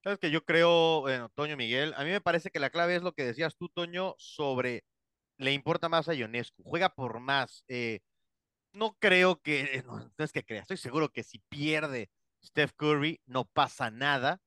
Sabes 0.03 0.19
que 0.19 0.31
yo 0.31 0.43
creo, 0.43 1.01
bueno, 1.01 1.29
Toño 1.35 1.57
Miguel, 1.57 1.93
a 1.97 2.03
mí 2.03 2.11
me 2.11 2.21
parece 2.21 2.49
que 2.49 2.59
la 2.59 2.69
clave 2.69 2.95
es 2.95 3.03
lo 3.03 3.11
que 3.11 3.25
decías 3.25 3.57
tú, 3.57 3.69
Toño, 3.69 4.15
sobre 4.17 4.83
le 5.37 5.53
importa 5.53 5.89
más 5.89 6.09
a 6.09 6.13
Ionescu, 6.13 6.63
juega 6.63 6.89
por 6.89 7.19
más. 7.19 7.63
Eh, 7.67 7.99
no 8.73 8.95
creo 8.99 9.41
que, 9.41 9.83
no, 9.85 9.99
no, 9.99 10.25
es 10.25 10.31
que 10.31 10.43
crea, 10.43 10.61
estoy 10.61 10.77
seguro 10.77 11.09
que 11.09 11.23
si 11.23 11.39
pierde 11.49 12.09
Steph 12.43 12.73
Curry 12.75 13.21
no 13.25 13.45
pasa 13.45 13.91
nada, 13.91 14.39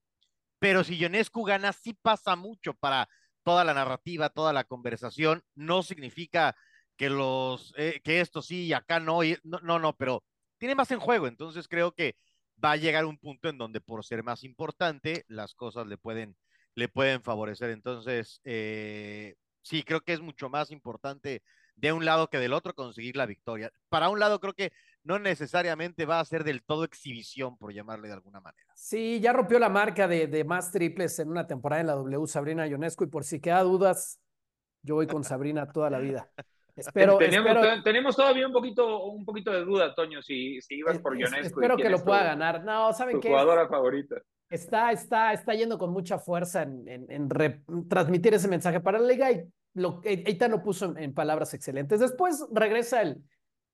pero 0.58 0.84
si 0.84 0.96
Ionescu 0.96 1.44
gana 1.44 1.72
sí 1.72 1.94
pasa 1.94 2.36
mucho 2.36 2.74
para 2.74 3.08
toda 3.42 3.64
la 3.64 3.74
narrativa, 3.74 4.30
toda 4.30 4.52
la 4.52 4.64
conversación, 4.64 5.42
no 5.54 5.82
significa 5.82 6.56
que 6.96 7.10
los, 7.10 7.72
eh, 7.76 8.00
que 8.04 8.20
esto 8.20 8.42
sí 8.42 8.66
y 8.66 8.72
acá 8.72 9.00
no, 9.00 9.20
no, 9.42 9.58
no, 9.62 9.78
no, 9.78 9.96
pero 9.96 10.24
tiene 10.58 10.74
más 10.74 10.90
en 10.90 11.00
juego, 11.00 11.26
entonces 11.26 11.66
creo 11.68 11.92
que 11.92 12.16
va 12.62 12.72
a 12.72 12.76
llegar 12.76 13.06
un 13.06 13.18
punto 13.18 13.48
en 13.48 13.58
donde 13.58 13.80
por 13.80 14.04
ser 14.04 14.22
más 14.22 14.44
importante 14.44 15.24
las 15.28 15.54
cosas 15.54 15.86
le 15.86 15.96
pueden 15.96 16.36
le 16.74 16.88
pueden 16.88 17.22
favorecer. 17.22 17.70
Entonces, 17.70 18.40
eh, 18.44 19.34
sí, 19.62 19.82
creo 19.82 20.00
que 20.02 20.12
es 20.12 20.20
mucho 20.20 20.48
más 20.48 20.70
importante 20.70 21.42
de 21.76 21.92
un 21.92 22.04
lado 22.04 22.28
que 22.28 22.38
del 22.38 22.52
otro 22.52 22.74
conseguir 22.74 23.16
la 23.16 23.26
victoria. 23.26 23.72
Para 23.88 24.08
un 24.08 24.20
lado 24.20 24.40
creo 24.40 24.54
que 24.54 24.72
no 25.02 25.18
necesariamente 25.18 26.04
va 26.04 26.20
a 26.20 26.24
ser 26.24 26.44
del 26.44 26.62
todo 26.62 26.84
exhibición, 26.84 27.56
por 27.56 27.72
llamarle 27.72 28.08
de 28.08 28.14
alguna 28.14 28.40
manera. 28.40 28.72
Sí, 28.74 29.18
ya 29.20 29.32
rompió 29.32 29.58
la 29.58 29.68
marca 29.68 30.06
de, 30.06 30.26
de 30.26 30.44
más 30.44 30.72
triples 30.72 31.18
en 31.18 31.30
una 31.30 31.46
temporada 31.46 31.80
en 31.80 31.86
la 31.86 31.94
W, 31.94 32.26
Sabrina 32.26 32.66
Ionescu, 32.66 33.04
y 33.04 33.08
por 33.08 33.24
si 33.24 33.40
queda 33.40 33.62
dudas, 33.62 34.20
yo 34.82 34.96
voy 34.96 35.06
con 35.06 35.24
Sabrina 35.24 35.70
toda 35.72 35.90
la 35.90 35.98
vida. 35.98 36.30
Espero, 36.76 37.18
tenemos, 37.18 37.84
tenemos, 37.84 38.16
todavía 38.16 38.46
un 38.46 38.52
poquito, 38.52 39.04
un 39.04 39.24
poquito 39.24 39.50
de 39.50 39.64
duda, 39.64 39.94
Toño, 39.94 40.22
si, 40.22 40.60
si 40.62 40.76
ibas 40.76 40.98
por 40.98 41.18
Ionescu. 41.18 41.60
Espero 41.60 41.76
que 41.76 41.90
lo 41.90 42.02
pueda 42.02 42.22
ganar. 42.22 42.64
No, 42.64 42.92
¿saben 42.92 43.20
qué? 43.20 43.28
jugadora 43.28 43.68
favorita. 43.68 44.16
Está, 44.48 44.90
está, 44.90 45.32
está 45.32 45.54
yendo 45.54 45.78
con 45.78 45.92
mucha 45.92 46.18
fuerza 46.18 46.62
en, 46.62 46.88
en, 46.88 47.28
transmitir 47.88 48.34
ese 48.34 48.48
mensaje 48.48 48.80
para 48.80 48.98
la 48.98 49.06
liga 49.06 49.30
y 49.30 49.44
lo, 49.74 50.00
Eita 50.04 50.48
lo 50.48 50.62
puso 50.62 50.96
en, 50.96 51.14
palabras 51.14 51.54
excelentes. 51.54 52.00
Después 52.00 52.46
regresa 52.52 53.02
el, 53.02 53.22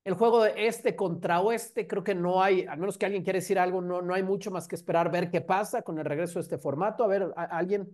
el 0.03 0.13
juego 0.13 0.43
de 0.43 0.67
este 0.67 0.95
contra 0.95 1.41
oeste. 1.41 1.87
Creo 1.87 2.03
que 2.03 2.15
no 2.15 2.41
hay, 2.41 2.65
a 2.65 2.75
menos 2.75 2.97
que 2.97 3.05
alguien 3.05 3.23
quiera 3.23 3.37
decir 3.37 3.59
algo, 3.59 3.81
no, 3.81 4.01
no 4.01 4.13
hay 4.13 4.23
mucho 4.23 4.51
más 4.51 4.67
que 4.67 4.75
esperar, 4.75 5.11
ver 5.11 5.29
qué 5.29 5.41
pasa 5.41 5.81
con 5.81 5.97
el 5.99 6.05
regreso 6.05 6.39
de 6.39 6.43
este 6.43 6.57
formato. 6.57 7.03
A 7.03 7.07
ver, 7.07 7.27
¿alguien? 7.35 7.87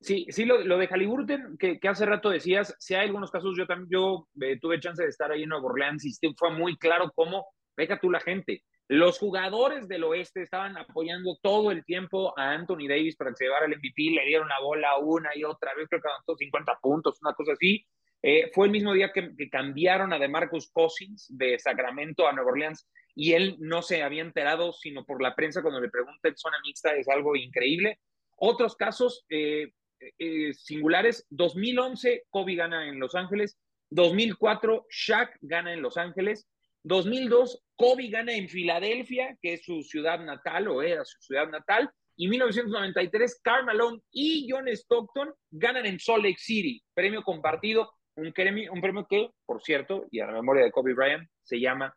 Sí, 0.00 0.26
sí, 0.28 0.44
lo, 0.44 0.58
lo 0.62 0.78
de 0.78 0.88
Halliburton, 0.88 1.56
que, 1.58 1.80
hace 1.88 2.06
rato 2.06 2.30
decías, 2.30 2.74
si 2.78 2.94
hay 2.94 3.06
algunos 3.06 3.30
casos, 3.30 3.56
yo 3.56 3.66
también, 3.66 3.88
yo 3.90 4.28
eh, 4.40 4.58
tuve 4.60 4.78
chance 4.78 5.02
de 5.02 5.08
estar 5.08 5.30
ahí 5.32 5.42
en 5.42 5.48
Nueva 5.48 5.66
Orleans 5.66 6.04
y 6.04 6.34
fue 6.36 6.50
muy 6.50 6.76
claro 6.76 7.10
cómo, 7.14 7.46
venga 7.76 7.98
tú 7.98 8.10
la 8.10 8.20
gente, 8.20 8.62
los 8.88 9.18
jugadores 9.18 9.88
del 9.88 10.04
oeste 10.04 10.42
estaban 10.42 10.76
apoyando 10.76 11.36
todo 11.42 11.70
el 11.72 11.84
tiempo 11.84 12.32
a 12.38 12.52
Anthony 12.52 12.86
Davis 12.88 13.16
para 13.16 13.30
que 13.30 13.36
se 13.36 13.44
llevara 13.44 13.66
el 13.66 13.76
MVP, 13.76 14.10
le 14.12 14.26
dieron 14.26 14.48
la 14.48 14.60
bola 14.60 14.96
una 14.98 15.30
y 15.34 15.42
otra 15.42 15.74
vez, 15.74 15.88
creo 15.88 16.00
que 16.00 16.08
anotó 16.08 16.36
50 16.36 16.78
puntos, 16.80 17.18
una 17.20 17.34
cosa 17.34 17.52
así. 17.52 17.84
Eh, 18.22 18.50
fue 18.54 18.66
el 18.66 18.72
mismo 18.72 18.92
día 18.92 19.12
que, 19.12 19.34
cambiaron 19.50 20.12
a 20.12 20.18
DeMarcus 20.18 20.70
Cousins 20.70 21.26
de 21.28 21.58
Sacramento 21.58 22.26
a 22.26 22.32
Nueva 22.32 22.50
Orleans 22.50 22.88
y 23.14 23.32
él 23.32 23.56
no 23.58 23.82
se 23.82 24.02
había 24.02 24.22
enterado 24.22 24.72
sino 24.72 25.04
por 25.04 25.22
la 25.22 25.34
prensa 25.34 25.62
cuando 25.62 25.80
le 25.80 25.90
pregunta 25.90 26.28
en 26.28 26.36
zona 26.36 26.56
mixta, 26.64 26.94
es 26.94 27.08
algo 27.08 27.36
increíble. 27.36 27.98
Otros 28.36 28.76
casos, 28.76 29.24
eh, 29.30 29.72
eh, 30.18 30.52
singulares. 30.54 31.26
2011, 31.30 32.24
Kobe 32.28 32.54
gana 32.54 32.88
en 32.88 32.98
Los 32.98 33.14
Ángeles. 33.14 33.58
2004, 33.90 34.86
Shaq 34.90 35.38
gana 35.40 35.72
en 35.72 35.82
Los 35.82 35.96
Ángeles. 35.96 36.48
2002, 36.82 37.64
Kobe 37.76 38.08
gana 38.08 38.32
en 38.32 38.48
Filadelfia, 38.48 39.36
que 39.40 39.54
es 39.54 39.64
su 39.64 39.82
ciudad 39.82 40.18
natal 40.20 40.68
o 40.68 40.82
era 40.82 41.04
su 41.04 41.18
ciudad 41.20 41.48
natal. 41.48 41.90
Y 42.16 42.28
1993, 42.28 43.40
Karl 43.42 43.66
Malone 43.66 44.00
y 44.10 44.48
John 44.50 44.68
Stockton 44.68 45.34
ganan 45.50 45.84
en 45.84 46.00
Salt 46.00 46.24
Lake 46.24 46.38
City, 46.38 46.82
premio 46.94 47.22
compartido, 47.22 47.92
un 48.16 48.32
premio, 48.32 48.72
un 48.72 48.80
premio 48.80 49.06
que, 49.08 49.30
por 49.44 49.62
cierto, 49.62 50.06
y 50.10 50.20
a 50.20 50.26
la 50.26 50.32
memoria 50.32 50.64
de 50.64 50.72
Kobe 50.72 50.94
Bryant, 50.94 51.28
se 51.42 51.60
llama 51.60 51.94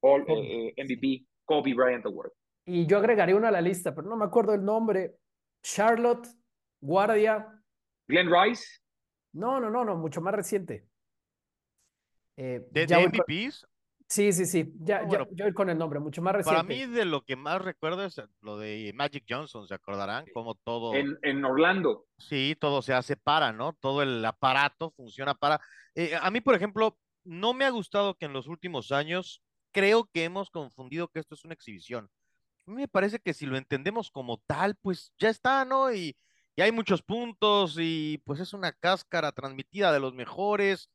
All, 0.00 0.24
eh, 0.28 0.74
eh, 0.76 0.84
MVP 0.84 1.26
Kobe 1.46 1.72
Bryant 1.72 2.04
Award. 2.04 2.32
Y 2.66 2.86
yo 2.86 2.98
agregaría 2.98 3.34
una 3.34 3.48
a 3.48 3.52
la 3.52 3.62
lista, 3.62 3.94
pero 3.94 4.06
no 4.06 4.16
me 4.16 4.26
acuerdo 4.26 4.52
el 4.52 4.62
nombre. 4.62 5.16
Charlotte 5.62 6.28
Guardia. 6.80 7.46
Glenn 8.06 8.30
Rice. 8.30 8.80
No, 9.32 9.58
no, 9.58 9.70
no, 9.70 9.84
no, 9.84 9.96
mucho 9.96 10.20
más 10.20 10.34
reciente. 10.34 10.86
Eh, 12.36 12.66
¿De, 12.70 12.86
MVPs? 12.86 13.66
Sí, 14.08 14.32
sí, 14.32 14.46
sí. 14.46 14.72
Ya, 14.80 15.06
yo 15.06 15.26
voy 15.26 15.52
con 15.52 15.68
el 15.68 15.76
nombre, 15.76 16.00
mucho 16.00 16.22
más 16.22 16.34
reciente. 16.34 16.56
Para 16.56 16.66
mí, 16.66 16.86
de 16.86 17.04
lo 17.04 17.22
que 17.22 17.36
más 17.36 17.60
recuerdo 17.60 18.04
es 18.04 18.20
lo 18.40 18.56
de 18.56 18.92
Magic 18.94 19.24
Johnson, 19.28 19.68
¿se 19.68 19.74
acordarán? 19.74 20.24
Como 20.32 20.54
todo. 20.54 20.94
En, 20.94 21.18
en 21.22 21.44
Orlando. 21.44 22.06
Sí, 22.16 22.56
todo 22.58 22.80
se 22.80 22.94
hace 22.94 23.16
para, 23.16 23.52
¿no? 23.52 23.74
Todo 23.74 24.02
el 24.02 24.24
aparato 24.24 24.90
funciona 24.92 25.34
para. 25.34 25.60
Eh, 25.94 26.16
a 26.20 26.30
mí, 26.30 26.40
por 26.40 26.54
ejemplo, 26.54 26.98
no 27.22 27.52
me 27.52 27.66
ha 27.66 27.70
gustado 27.70 28.14
que 28.14 28.24
en 28.24 28.32
los 28.32 28.46
últimos 28.46 28.92
años 28.92 29.42
creo 29.72 30.08
que 30.10 30.24
hemos 30.24 30.48
confundido 30.50 31.08
que 31.08 31.20
esto 31.20 31.34
es 31.34 31.44
una 31.44 31.54
exhibición. 31.54 32.08
A 32.66 32.70
mí 32.70 32.76
me 32.76 32.88
parece 32.88 33.18
que 33.18 33.34
si 33.34 33.44
lo 33.44 33.58
entendemos 33.58 34.10
como 34.10 34.38
tal, 34.46 34.74
pues 34.80 35.12
ya 35.18 35.28
está, 35.28 35.66
¿no? 35.66 35.92
Y 35.92 36.16
y 36.58 36.60
hay 36.60 36.72
muchos 36.72 37.02
puntos 37.02 37.76
y 37.78 38.20
pues 38.24 38.40
es 38.40 38.52
una 38.52 38.72
cáscara 38.72 39.30
transmitida 39.30 39.92
de 39.92 40.00
los 40.00 40.12
mejores. 40.12 40.90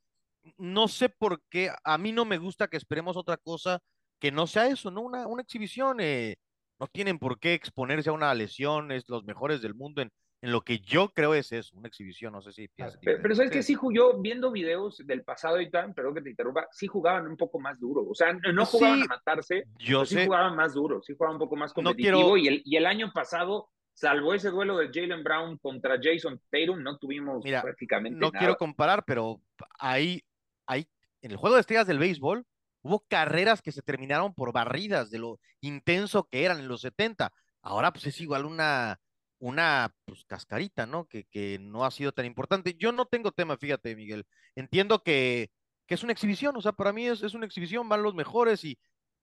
No 0.57 0.87
sé 0.87 1.09
por 1.09 1.41
qué, 1.49 1.71
a 1.83 1.97
mí 1.97 2.11
no 2.11 2.25
me 2.25 2.37
gusta 2.37 2.67
que 2.67 2.77
esperemos 2.77 3.17
otra 3.17 3.37
cosa 3.37 3.79
que 4.19 4.31
no 4.31 4.47
sea 4.47 4.67
eso, 4.67 4.91
¿no? 4.91 5.01
Una, 5.01 5.27
una 5.27 5.41
exhibición, 5.41 5.99
eh, 5.99 6.37
no 6.79 6.87
tienen 6.87 7.19
por 7.19 7.39
qué 7.39 7.53
exponerse 7.53 8.09
a 8.09 8.13
una 8.13 8.33
lesión, 8.33 8.91
es 8.91 9.07
los 9.07 9.23
mejores 9.23 9.61
del 9.61 9.73
mundo 9.73 10.01
en, 10.01 10.11
en 10.43 10.51
lo 10.51 10.61
que 10.61 10.79
yo 10.79 11.07
creo 11.09 11.33
es 11.33 11.53
eso, 11.53 11.77
una 11.77 11.87
exhibición, 11.87 12.33
no 12.33 12.41
sé 12.41 12.51
si 12.51 12.67
piensas. 12.67 12.99
Pero, 13.01 13.19
pero, 13.21 13.33
sabes 13.33 13.49
que 13.49 13.63
sí 13.63 13.75
jugó, 13.75 14.19
viendo 14.19 14.51
videos 14.51 15.01
del 15.05 15.23
pasado 15.23 15.61
y 15.61 15.69
tal, 15.69 15.93
perdón 15.93 16.15
que 16.15 16.21
te 16.21 16.31
interrumpa, 16.31 16.67
sí 16.69 16.85
jugaban 16.85 17.27
un 17.27 17.37
poco 17.37 17.59
más 17.59 17.79
duro, 17.79 18.05
o 18.05 18.13
sea, 18.13 18.33
no 18.33 18.65
jugaban 18.65 19.03
a 19.03 19.05
matarse, 19.05 19.63
yo 19.79 20.05
sí 20.05 20.25
jugaban 20.25 20.57
más 20.57 20.73
duro, 20.73 21.01
sí 21.01 21.13
jugaban 21.17 21.35
un 21.35 21.39
poco 21.39 21.55
más 21.55 21.71
competitivo 21.71 22.35
y, 22.35 22.49
el, 22.49 22.61
y 22.65 22.75
el 22.75 22.85
año 22.85 23.09
pasado 23.13 23.69
salvo 23.93 24.33
ese 24.33 24.49
duelo 24.49 24.77
de 24.77 24.89
Jalen 24.91 25.23
Brown 25.23 25.57
contra 25.59 25.97
Jason 26.01 26.41
Tatum, 26.49 26.83
no 26.83 26.97
tuvimos 26.97 27.41
prácticamente 27.43 28.19
no 28.19 28.31
quiero 28.31 28.57
comparar, 28.57 29.05
pero 29.05 29.41
ahí, 29.79 30.21
ahí, 30.65 30.87
en 31.21 31.31
el 31.31 31.37
juego 31.37 31.55
de 31.55 31.61
estrellas 31.61 31.87
del 31.87 31.99
béisbol, 31.99 32.45
hubo 32.81 33.05
carreras 33.07 33.61
que 33.61 33.71
se 33.71 33.81
terminaron 33.81 34.33
por 34.33 34.51
barridas 34.51 35.09
de 35.09 35.19
lo 35.19 35.39
intenso 35.61 36.27
que 36.29 36.43
eran 36.43 36.59
en 36.59 36.67
los 36.67 36.81
70. 36.81 37.31
Ahora, 37.61 37.93
pues 37.93 38.05
es 38.07 38.19
igual 38.21 38.45
una, 38.45 38.99
una 39.39 39.93
pues, 40.05 40.25
cascarita, 40.25 40.85
¿no? 40.85 41.05
Que, 41.05 41.25
que 41.25 41.59
no 41.59 41.85
ha 41.85 41.91
sido 41.91 42.11
tan 42.11 42.25
importante. 42.25 42.75
Yo 42.75 42.91
no 42.91 43.05
tengo 43.05 43.31
tema, 43.31 43.57
fíjate, 43.57 43.95
Miguel. 43.95 44.25
Entiendo 44.55 45.01
que, 45.01 45.49
que 45.87 45.95
es 45.95 46.03
una 46.03 46.11
exhibición, 46.11 46.55
o 46.57 46.61
sea, 46.61 46.73
para 46.73 46.93
mí 46.93 47.07
es, 47.07 47.23
es 47.23 47.33
una 47.33 47.45
exhibición, 47.45 47.87
van 47.89 48.03
los 48.03 48.15
mejores 48.15 48.63
y, 48.63 48.77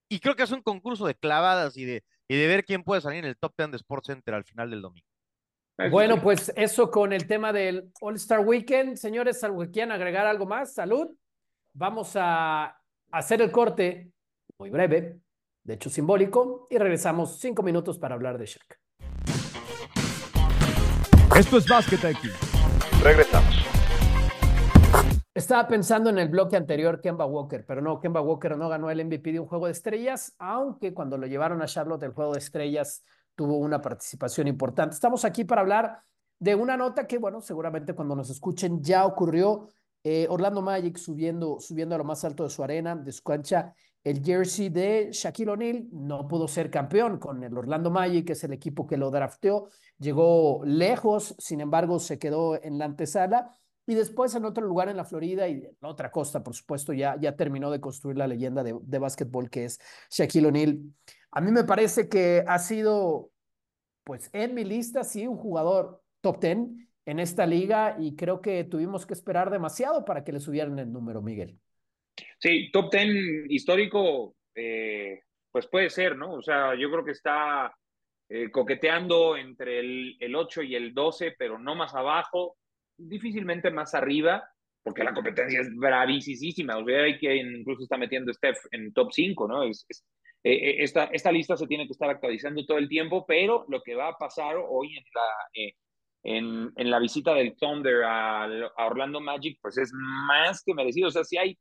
y 0.09 0.19
creo 0.19 0.35
que 0.35 0.43
es 0.43 0.51
un 0.51 0.61
concurso 0.61 1.05
de 1.05 1.15
clavadas 1.15 1.77
y 1.77 1.85
de, 1.85 2.03
y 2.27 2.35
de 2.35 2.47
ver 2.47 2.65
quién 2.65 2.83
puede 2.83 3.01
salir 3.01 3.19
en 3.19 3.25
el 3.25 3.37
top 3.37 3.53
10 3.57 3.71
de 3.71 3.77
Sports 3.77 4.07
Center 4.07 4.33
al 4.33 4.43
final 4.43 4.69
del 4.69 4.81
domingo. 4.81 5.07
Bueno, 5.89 6.21
pues 6.21 6.51
eso 6.55 6.91
con 6.91 7.11
el 7.11 7.27
tema 7.27 7.51
del 7.51 7.91
All-Star 8.01 8.41
Weekend. 8.41 8.97
Señores, 8.97 9.43
¿algo 9.43 9.65
quieran 9.71 9.91
agregar 9.91 10.27
algo 10.27 10.45
más? 10.45 10.73
Salud. 10.73 11.07
Vamos 11.73 12.17
a 12.17 12.77
hacer 13.11 13.41
el 13.41 13.49
corte 13.49 14.11
muy 14.57 14.69
breve, 14.69 15.21
de 15.63 15.73
hecho 15.73 15.89
simbólico, 15.89 16.67
y 16.69 16.77
regresamos 16.77 17.39
cinco 17.39 17.63
minutos 17.63 17.97
para 17.97 18.15
hablar 18.15 18.37
de 18.37 18.45
Shaq. 18.45 18.77
Esto 21.37 21.57
es 21.57 21.67
Basket 21.67 22.05
aquí. 22.05 22.27
Regresamos. 23.01 23.55
Estaba 25.33 25.65
pensando 25.65 26.09
en 26.09 26.17
el 26.17 26.27
bloque 26.27 26.57
anterior, 26.57 26.99
Kemba 26.99 27.25
Walker, 27.25 27.65
pero 27.65 27.81
no, 27.81 28.01
Kemba 28.01 28.19
Walker 28.19 28.57
no 28.57 28.67
ganó 28.67 28.89
el 28.89 29.05
MVP 29.05 29.31
de 29.31 29.39
un 29.39 29.47
juego 29.47 29.67
de 29.67 29.71
estrellas, 29.71 30.35
aunque 30.39 30.93
cuando 30.93 31.17
lo 31.17 31.25
llevaron 31.25 31.61
a 31.61 31.67
Charlotte 31.67 32.03
el 32.03 32.11
juego 32.11 32.33
de 32.33 32.39
estrellas 32.39 33.05
tuvo 33.33 33.57
una 33.59 33.81
participación 33.81 34.49
importante. 34.49 34.93
Estamos 34.93 35.23
aquí 35.23 35.45
para 35.45 35.61
hablar 35.61 35.99
de 36.37 36.53
una 36.53 36.75
nota 36.75 37.07
que, 37.07 37.17
bueno, 37.17 37.39
seguramente 37.39 37.93
cuando 37.93 38.13
nos 38.13 38.29
escuchen 38.29 38.83
ya 38.83 39.05
ocurrió. 39.05 39.69
Eh, 40.03 40.25
Orlando 40.29 40.61
Magic 40.61 40.97
subiendo, 40.97 41.59
subiendo 41.59 41.95
a 41.95 41.97
lo 41.97 42.03
más 42.03 42.23
alto 42.25 42.43
de 42.43 42.49
su 42.49 42.63
arena, 42.63 42.95
de 42.95 43.11
su 43.11 43.21
cancha, 43.23 43.73
el 44.03 44.23
jersey 44.23 44.69
de 44.69 45.09
Shaquille 45.11 45.51
O'Neal 45.51 45.87
no 45.91 46.27
pudo 46.27 46.47
ser 46.47 46.71
campeón 46.71 47.19
con 47.19 47.43
el 47.43 47.55
Orlando 47.55 47.91
Magic, 47.91 48.25
que 48.25 48.33
es 48.33 48.43
el 48.43 48.53
equipo 48.53 48.87
que 48.87 48.97
lo 48.97 49.11
drafteó. 49.11 49.67
Llegó 49.99 50.61
lejos, 50.65 51.35
sin 51.37 51.61
embargo, 51.61 51.99
se 51.99 52.17
quedó 52.17 52.61
en 52.63 52.79
la 52.79 52.85
antesala 52.85 53.55
y 53.85 53.93
después 53.93 54.33
en 54.33 54.45
otro 54.45 54.65
lugar 54.65 54.89
en 54.89 54.97
la 54.97 55.05
Florida 55.05 55.47
y 55.47 55.53
en 55.53 55.77
otra 55.81 56.11
costa, 56.11 56.43
por 56.43 56.55
supuesto, 56.55 56.93
ya, 56.93 57.15
ya 57.19 57.35
terminó 57.35 57.69
de 57.69 57.79
construir 57.79 58.17
la 58.17 58.27
leyenda 58.27 58.63
de, 58.63 58.75
de 58.81 58.99
básquetbol 58.99 59.51
que 59.51 59.65
es 59.65 59.79
Shaquille 60.09 60.47
O'Neal. 60.47 60.79
A 61.31 61.41
mí 61.41 61.51
me 61.51 61.63
parece 61.63 62.09
que 62.09 62.43
ha 62.47 62.57
sido, 62.57 63.29
pues 64.03 64.31
en 64.33 64.55
mi 64.55 64.63
lista, 64.63 65.03
sí, 65.03 65.27
un 65.27 65.37
jugador 65.37 66.01
top 66.21 66.39
10 66.39 66.57
en 67.05 67.19
esta 67.19 67.45
liga 67.45 67.95
y 67.99 68.15
creo 68.15 68.41
que 68.41 68.63
tuvimos 68.63 69.05
que 69.05 69.13
esperar 69.13 69.49
demasiado 69.49 70.05
para 70.05 70.23
que 70.23 70.31
le 70.31 70.39
subieran 70.39 70.77
el 70.79 70.91
número, 70.91 71.21
Miguel. 71.21 71.57
Sí, 72.39 72.69
top 72.71 72.91
10 72.91 73.49
histórico, 73.49 74.35
eh, 74.55 75.21
pues 75.51 75.67
puede 75.67 75.89
ser, 75.89 76.15
¿no? 76.15 76.33
O 76.33 76.41
sea, 76.41 76.75
yo 76.75 76.91
creo 76.91 77.05
que 77.05 77.11
está 77.11 77.75
eh, 78.29 78.51
coqueteando 78.51 79.37
entre 79.37 79.79
el, 79.79 80.17
el 80.19 80.35
8 80.35 80.61
y 80.63 80.75
el 80.75 80.93
12, 80.93 81.35
pero 81.37 81.57
no 81.57 81.75
más 81.75 81.93
abajo 81.95 82.57
difícilmente 82.97 83.71
más 83.71 83.93
arriba, 83.93 84.47
porque 84.83 85.03
la 85.03 85.13
competencia 85.13 85.61
es 85.61 85.75
bravísima. 85.75 86.77
O 86.77 86.85
sea, 86.85 87.03
hay 87.03 87.17
que 87.17 87.35
incluso 87.35 87.83
está 87.83 87.97
metiendo 87.97 88.33
Steph 88.33 88.59
en 88.71 88.93
top 88.93 89.11
5, 89.11 89.47
¿no? 89.47 89.63
Es, 89.63 89.85
eh, 90.43 90.53
eh, 90.53 90.83
esta, 90.83 91.05
esta 91.05 91.31
lista 91.31 91.55
se 91.55 91.67
tiene 91.67 91.85
que 91.85 91.93
estar 91.93 92.09
actualizando 92.09 92.65
todo 92.65 92.77
el 92.77 92.89
tiempo, 92.89 93.25
pero 93.27 93.65
lo 93.69 93.81
que 93.81 93.95
va 93.95 94.09
a 94.09 94.17
pasar 94.17 94.55
hoy 94.57 94.97
en 94.97 95.03
la, 95.13 95.21
eh, 95.53 95.73
en, 96.23 96.71
en, 96.75 96.91
la 96.91 96.99
visita 96.99 97.33
del 97.33 97.55
Thunder 97.55 98.03
a, 98.03 98.43
a, 98.45 98.85
Orlando 98.85 99.19
Magic, 99.19 99.57
pues 99.61 99.77
es 99.77 99.91
más 99.93 100.63
que 100.63 100.73
merecido. 100.73 101.07
O 101.07 101.11
sea, 101.11 101.23
si 101.23 101.37
hay, 101.37 101.57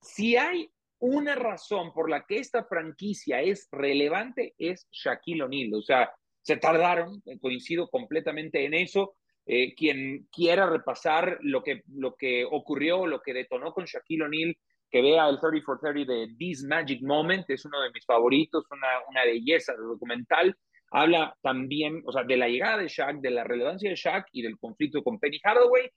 si 0.00 0.36
hay 0.36 0.70
una 0.98 1.34
razón 1.34 1.92
por 1.92 2.10
la 2.10 2.24
que 2.26 2.38
esta 2.38 2.64
franquicia 2.64 3.40
es 3.40 3.68
relevante, 3.70 4.54
es 4.58 4.88
Shaquille 4.90 5.42
O'Neal. 5.42 5.74
O 5.74 5.82
sea, 5.82 6.10
se 6.42 6.56
tardaron, 6.56 7.22
coincido 7.40 7.88
completamente 7.88 8.64
en 8.64 8.74
eso 8.74 9.14
Eh, 9.50 9.74
quien 9.74 10.28
quiera 10.30 10.68
repasar 10.68 11.38
lo 11.40 11.62
que, 11.62 11.82
lo 11.94 12.14
que 12.16 12.44
ocurrió, 12.44 13.06
lo 13.06 13.22
que 13.22 13.32
detonó 13.32 13.72
con 13.72 13.86
Shaquille 13.86 14.24
O'Neal, 14.24 14.54
que 14.90 15.00
vea 15.00 15.26
el 15.26 15.40
30 15.40 15.64
for 15.64 15.80
30 15.80 16.12
de 16.12 16.34
This 16.38 16.64
Magic 16.64 17.00
Moment, 17.00 17.48
es 17.48 17.64
uno 17.64 17.80
de 17.80 17.90
mis 17.90 18.04
favoritos, 18.04 18.66
una, 18.70 18.88
una 19.08 19.24
belleza 19.24 19.72
de 19.72 19.84
documental. 19.84 20.54
Habla 20.90 21.36
también, 21.42 22.02
o 22.06 22.12
sea, 22.12 22.24
de 22.24 22.36
la 22.36 22.48
llegada 22.48 22.78
de 22.78 22.88
Shaq, 22.88 23.20
de 23.20 23.30
la 23.30 23.44
relevancia 23.44 23.90
de 23.90 23.96
Shaq 23.96 24.26
y 24.32 24.42
del 24.42 24.58
conflicto 24.58 25.02
con 25.02 25.18
Penny 25.18 25.38
Hardaway. 25.42 25.90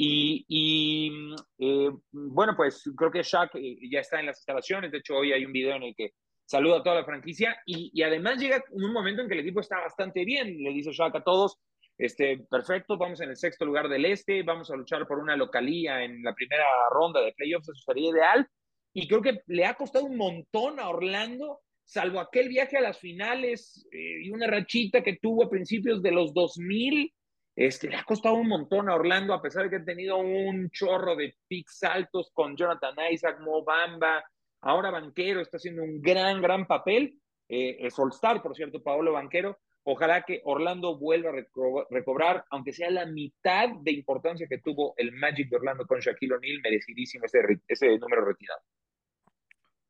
Y, 0.00 1.10
eh, 1.58 1.90
bueno, 2.12 2.54
pues 2.56 2.88
creo 2.96 3.10
que 3.10 3.22
Shaq 3.22 3.56
eh, 3.56 3.78
ya 3.90 4.00
está 4.00 4.20
en 4.20 4.26
las 4.26 4.38
instalaciones. 4.38 4.92
De 4.92 4.98
hecho, 4.98 5.16
hoy 5.16 5.32
hay 5.32 5.44
un 5.44 5.52
video 5.52 5.76
en 5.76 5.82
el 5.82 5.94
que 5.94 6.12
saluda 6.46 6.78
a 6.78 6.82
toda 6.82 6.96
la 6.96 7.04
franquicia. 7.04 7.56
Y, 7.66 7.90
y 7.92 8.02
además 8.02 8.38
llega 8.38 8.62
un 8.70 8.92
momento 8.92 9.22
en 9.22 9.28
que 9.28 9.34
el 9.34 9.40
equipo 9.40 9.60
está 9.60 9.80
bastante 9.80 10.24
bien. 10.24 10.56
Le 10.62 10.70
dice 10.70 10.92
Shaq 10.92 11.16
a 11.16 11.24
todos, 11.24 11.58
este, 11.98 12.38
perfecto, 12.48 12.96
vamos 12.96 13.20
en 13.20 13.30
el 13.30 13.36
sexto 13.36 13.64
lugar 13.64 13.88
del 13.88 14.04
este, 14.04 14.44
vamos 14.44 14.70
a 14.70 14.76
luchar 14.76 15.06
por 15.08 15.18
una 15.18 15.36
localía 15.36 16.04
en 16.04 16.22
la 16.22 16.32
primera 16.32 16.64
ronda 16.92 17.20
de 17.20 17.32
playoffs, 17.32 17.68
eso 17.68 17.82
sería 17.84 18.10
ideal. 18.10 18.48
Y 18.94 19.08
creo 19.08 19.20
que 19.20 19.40
le 19.46 19.66
ha 19.66 19.74
costado 19.74 20.04
un 20.04 20.16
montón 20.16 20.78
a 20.78 20.88
Orlando, 20.88 21.60
salvo 21.88 22.20
aquel 22.20 22.50
viaje 22.50 22.76
a 22.76 22.82
las 22.82 22.98
finales 22.98 23.88
eh, 23.90 24.24
y 24.24 24.30
una 24.30 24.46
rachita 24.46 25.02
que 25.02 25.16
tuvo 25.16 25.44
a 25.44 25.50
principios 25.50 26.02
de 26.02 26.10
los 26.12 26.34
2000. 26.34 27.14
Este, 27.56 27.88
le 27.88 27.96
ha 27.96 28.04
costado 28.04 28.34
un 28.34 28.46
montón 28.46 28.88
a 28.88 28.94
Orlando, 28.94 29.32
a 29.32 29.40
pesar 29.40 29.64
de 29.64 29.70
que 29.70 29.76
ha 29.76 29.84
tenido 29.84 30.18
un 30.18 30.70
chorro 30.70 31.16
de 31.16 31.34
picks 31.48 31.82
altos 31.82 32.30
con 32.32 32.56
Jonathan 32.56 32.94
Isaac, 33.10 33.40
Mo 33.40 33.64
Bamba, 33.64 34.22
ahora 34.60 34.90
Banquero 34.90 35.40
está 35.40 35.56
haciendo 35.56 35.82
un 35.82 36.00
gran, 36.00 36.42
gran 36.42 36.66
papel. 36.66 37.18
Eh, 37.48 37.78
es 37.80 37.94
por 37.94 38.54
cierto, 38.54 38.82
Paolo 38.82 39.12
Banquero, 39.14 39.58
Ojalá 39.90 40.22
que 40.22 40.42
Orlando 40.44 40.98
vuelva 40.98 41.30
a 41.30 41.86
recobrar, 41.88 42.44
aunque 42.50 42.74
sea 42.74 42.90
la 42.90 43.06
mitad 43.06 43.70
de 43.80 43.92
importancia 43.92 44.46
que 44.46 44.58
tuvo 44.58 44.92
el 44.98 45.12
Magic 45.12 45.48
de 45.48 45.56
Orlando 45.56 45.86
con 45.86 46.00
Shaquille 46.00 46.34
O'Neal, 46.34 46.60
merecidísimo 46.62 47.24
ese 47.24 47.98
número 47.98 48.26
retirado. 48.26 48.60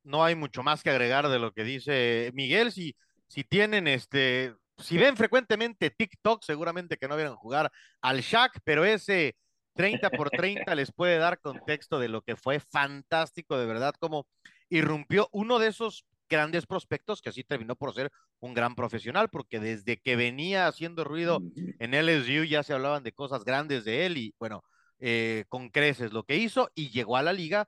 No 0.09 0.25
hay 0.25 0.35
mucho 0.35 0.63
más 0.63 0.83
que 0.83 0.91
agregar 0.91 1.29
de 1.29 1.39
lo 1.39 1.53
que 1.53 1.65
dice 1.65 2.31
Miguel. 2.35 2.73
Si, 2.73 2.97
si 3.27 3.45
tienen 3.45 3.87
este, 3.87 4.55
si 4.79 4.97
ven 4.97 5.17
frecuentemente 5.17 5.91
TikTok, 5.91 6.43
seguramente 6.43 6.97
que 6.97 7.09
no 7.09 7.17
vieron 7.17 7.37
jugar 7.37 7.71
al 8.01 8.21
Shaq, 8.21 8.61
pero 8.65 8.85
ese 8.85 9.37
30 9.75 10.11
por 10.11 10.31
30 10.31 10.75
les 10.75 10.93
puede 10.93 11.19
dar 11.19 11.41
contexto 11.41 11.99
de 11.99 12.09
lo 12.09 12.23
que 12.23 12.37
fue 12.37 12.59
fantástico, 12.59 13.59
de 13.59 13.67
verdad, 13.67 13.95
como 13.99 14.27
irrumpió 14.71 15.29
uno 15.33 15.59
de 15.59 15.69
esos 15.69 16.05
grandes 16.29 16.67
prospectos 16.67 17.23
que 17.23 17.31
así 17.31 17.45
terminó 17.45 17.77
por 17.77 17.95
ser 17.95 18.11
un 18.41 18.55
gran 18.55 18.75
profesional, 18.75 19.29
porque 19.31 19.61
desde 19.61 19.97
que 19.97 20.17
venía 20.17 20.67
haciendo 20.67 21.05
ruido 21.05 21.41
en 21.79 21.95
LSU 21.95 22.45
ya 22.45 22.63
se 22.63 22.73
hablaban 22.73 23.03
de 23.03 23.13
cosas 23.13 23.45
grandes 23.45 23.85
de 23.85 24.07
él 24.07 24.17
y 24.17 24.35
bueno, 24.39 24.63
eh, 25.01 25.45
con 25.49 25.71
creces 25.71 26.13
lo 26.13 26.25
que 26.25 26.37
hizo 26.37 26.71
y 26.75 26.91
llegó 26.91 27.17
a 27.17 27.23
la 27.23 27.33
liga. 27.33 27.67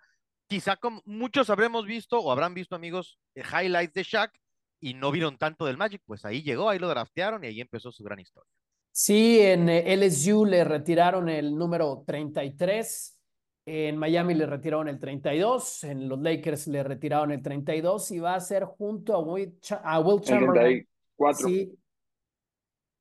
Quizá 0.51 0.77
como 0.77 1.01
muchos 1.07 1.49
habremos 1.49 1.87
visto 1.87 2.19
o 2.19 2.31
habrán 2.33 2.55
visto 2.55 2.75
amigos 2.75 3.19
eh, 3.35 3.43
highlights 3.43 3.95
de 3.95 4.03
Shaq 4.03 4.33
y 4.81 4.95
no 4.95 5.13
vieron 5.13 5.39
tanto 5.39 5.65
del 5.65 5.77
Magic, 5.77 6.03
pues 6.05 6.25
ahí 6.25 6.43
llegó, 6.43 6.69
ahí 6.69 6.79
lo 6.79 6.89
draftearon 6.89 7.45
y 7.45 7.47
ahí 7.47 7.61
empezó 7.61 7.93
su 7.93 8.03
gran 8.03 8.19
historia. 8.19 8.51
Sí, 8.91 9.41
en 9.41 9.69
eh, 9.69 9.97
LSU 9.97 10.45
le 10.45 10.65
retiraron 10.65 11.29
el 11.29 11.57
número 11.57 12.03
33 12.05 13.21
en 13.67 13.97
Miami 13.97 14.35
le 14.35 14.47
retiraron 14.47 14.89
el 14.89 14.99
32, 14.99 15.85
en 15.85 16.09
los 16.09 16.19
Lakers 16.21 16.67
le 16.67 16.83
retiraron 16.83 17.31
el 17.31 17.41
32 17.41 18.11
y 18.11 18.19
va 18.19 18.35
a 18.35 18.41
ser 18.41 18.65
junto 18.65 19.15
a 19.15 19.21
Will, 19.21 19.55
a 19.85 20.01
Will 20.01 20.21
Chamberlain. 20.23 20.89
Sí, 21.35 21.73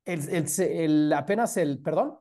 el, 0.04 0.46
el, 0.58 1.12
apenas 1.12 1.56
el, 1.56 1.80
perdón. 1.80 2.18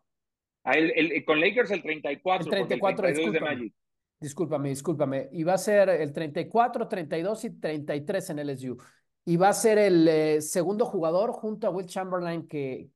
Ah, 0.63 0.73
el, 0.73 1.23
con 1.25 1.39
Lakers 1.39 1.71
el 1.71 1.81
34. 1.83 2.45
El 2.45 2.51
34, 2.67 3.07
discúlpame, 3.09 3.71
discúlpame, 4.19 4.69
discúlpame. 4.69 5.29
Y 5.32 5.43
va 5.43 5.53
a 5.53 5.58
ser 5.58 5.89
el 5.89 6.12
34, 6.12 6.88
32 6.88 7.45
y 7.45 7.49
33 7.51 8.29
en 8.32 8.39
LSU. 8.39 8.77
Y 9.25 9.38
va 9.38 9.49
a 9.49 9.53
ser 9.53 9.77
el 9.77 10.08
eh, 10.08 10.41
segundo 10.41 10.86
jugador 10.86 11.32
junto 11.32 11.67
a 11.67 11.69
Will 11.69 11.86
Chamberlain 11.86 12.47
que, 12.47 12.89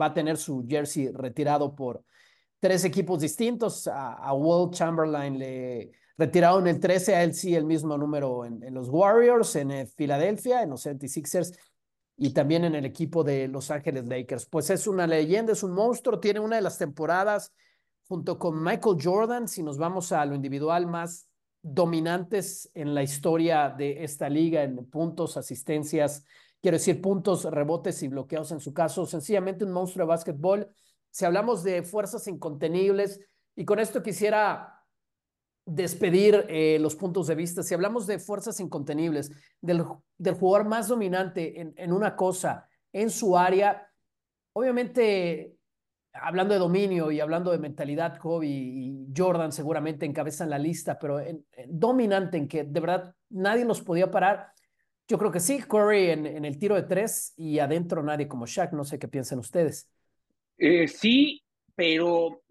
va 0.00 0.06
a 0.06 0.14
tener 0.14 0.36
su 0.36 0.66
jersey 0.68 1.10
retirado 1.12 1.74
por, 1.74 2.02
tres 2.60 2.84
equipos 2.84 3.20
distintos. 3.20 3.86
A, 3.86 4.14
a 4.14 4.34
Will 4.34 4.70
Chamberlain 4.70 5.38
le 5.38 5.92
retiraron 6.16 6.66
el 6.66 6.80
13, 6.80 7.14
a 7.14 7.22
él 7.22 7.34
sí 7.34 7.54
el 7.54 7.64
mismo 7.64 7.96
número 7.96 8.44
en, 8.44 8.74
los 8.74 8.88
Warriors, 8.88 9.54
en 9.56 9.70
eh, 9.70 9.86
Filadelfia, 9.86 10.62
en 10.62 10.70
los 10.70 10.84
76ers 10.84 11.56
y 12.16 12.30
también 12.30 12.64
en 12.64 12.74
el 12.74 12.84
equipo 12.84 13.22
de 13.22 13.46
Los 13.46 13.70
Ángeles 13.70 14.08
Lakers. 14.08 14.46
Pues 14.46 14.68
es 14.70 14.88
una 14.88 15.06
leyenda, 15.06 15.52
es 15.52 15.62
un 15.62 15.72
monstruo, 15.72 16.18
tiene 16.18 16.40
una 16.40 16.56
de 16.56 16.62
las 16.62 16.76
temporadas 16.76 17.52
junto 18.08 18.38
con 18.38 18.62
Michael 18.62 18.96
Jordan, 19.00 19.46
si 19.46 19.62
nos 19.62 19.76
vamos 19.76 20.12
a 20.12 20.24
lo 20.24 20.34
individual, 20.34 20.86
más 20.86 21.28
dominantes 21.62 22.70
en 22.72 22.94
la 22.94 23.02
historia 23.02 23.68
de 23.68 24.02
esta 24.02 24.30
liga 24.30 24.62
en 24.62 24.76
puntos, 24.86 25.36
asistencias, 25.36 26.24
quiero 26.62 26.78
decir 26.78 27.02
puntos, 27.02 27.44
rebotes 27.44 28.02
y 28.02 28.08
bloqueos 28.08 28.50
en 28.50 28.60
su 28.60 28.72
caso, 28.72 29.04
sencillamente 29.04 29.64
un 29.64 29.72
monstruo 29.72 30.06
de 30.06 30.08
básquetbol. 30.08 30.68
Si 31.10 31.26
hablamos 31.26 31.62
de 31.62 31.82
fuerzas 31.82 32.26
incontenibles, 32.28 33.20
y 33.54 33.64
con 33.64 33.78
esto 33.78 34.02
quisiera 34.02 34.74
despedir 35.66 36.46
eh, 36.48 36.78
los 36.80 36.96
puntos 36.96 37.26
de 37.26 37.34
vista, 37.34 37.62
si 37.62 37.74
hablamos 37.74 38.06
de 38.06 38.18
fuerzas 38.18 38.58
incontenibles, 38.58 39.30
del, 39.60 39.84
del 40.16 40.34
jugador 40.34 40.66
más 40.66 40.88
dominante 40.88 41.60
en, 41.60 41.74
en 41.76 41.92
una 41.92 42.16
cosa, 42.16 42.66
en 42.90 43.10
su 43.10 43.36
área, 43.36 43.86
obviamente 44.54 45.57
hablando 46.22 46.54
de 46.54 46.60
dominio 46.60 47.10
y 47.10 47.20
hablando 47.20 47.50
de 47.50 47.58
mentalidad, 47.58 48.18
Kobe 48.18 48.46
y 48.46 49.06
Jordan 49.16 49.52
seguramente 49.52 50.06
encabezan 50.06 50.50
la 50.50 50.58
lista, 50.58 50.98
pero 50.98 51.20
dominante 51.66 52.36
en 52.36 52.48
que 52.48 52.64
de 52.64 52.80
verdad 52.80 53.14
nadie 53.30 53.64
los 53.64 53.80
podía 53.80 54.10
parar. 54.10 54.52
Yo 55.08 55.18
creo 55.18 55.32
que 55.32 55.40
sí, 55.40 55.62
Curry 55.62 56.10
en, 56.10 56.44
el 56.44 56.58
tiro 56.58 56.74
de 56.74 56.82
tres 56.82 57.32
y 57.36 57.58
adentro 57.58 58.02
nadie 58.02 58.28
como 58.28 58.46
Shaq. 58.46 58.72
No 58.72 58.84
sé 58.84 58.98
qué 58.98 59.08
piensan 59.08 59.38
ustedes. 59.38 59.90
Eh, 60.58 60.86
sí, 60.86 61.42
pero 61.74 62.42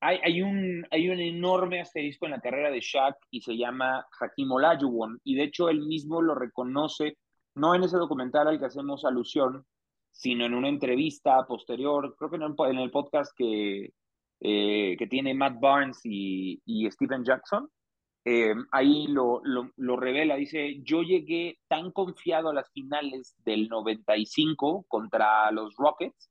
hay, 0.00 0.18
hay, 0.24 0.42
un, 0.42 0.86
hay 0.90 1.08
un 1.08 1.20
enorme 1.20 1.80
asterisco 1.80 2.26
en 2.26 2.32
la 2.32 2.40
carrera 2.40 2.70
de 2.70 2.80
Shaq 2.80 3.16
y 3.30 3.42
se 3.42 3.56
llama 3.56 4.06
Hakim 4.18 4.50
Olajuwon. 4.50 5.20
Y 5.22 5.36
de 5.36 5.44
hecho 5.44 5.68
él 5.68 5.86
mismo 5.86 6.20
lo 6.20 6.34
reconoce, 6.34 7.16
no 7.54 7.74
en 7.74 7.84
ese 7.84 7.96
documental 7.96 8.48
al 8.48 8.58
que 8.58 8.66
hacemos 8.66 9.04
alusión, 9.04 9.64
sino 10.10 10.44
en 10.44 10.54
una 10.54 10.68
entrevista 10.68 11.46
posterior, 11.46 12.14
creo 12.16 12.30
que 12.30 12.36
en 12.36 12.78
el 12.78 12.90
podcast 12.90 13.32
que, 13.36 13.92
eh, 14.40 14.96
que 14.98 15.06
tiene 15.06 15.34
Matt 15.34 15.60
Barnes 15.60 16.00
y, 16.04 16.60
y 16.64 16.90
Stephen 16.90 17.24
Jackson. 17.24 17.68
Eh, 18.26 18.54
ahí 18.72 19.06
lo, 19.06 19.40
lo, 19.44 19.70
lo, 19.76 19.96
revela, 19.96 20.36
dice, 20.36 20.82
yo 20.82 21.02
llegué 21.02 21.58
tan 21.68 21.90
confiado 21.90 22.50
a 22.50 22.54
las 22.54 22.70
finales 22.70 23.34
del 23.46 23.66
95 23.68 24.84
contra 24.88 25.50
los 25.52 25.74
Rockets 25.76 26.30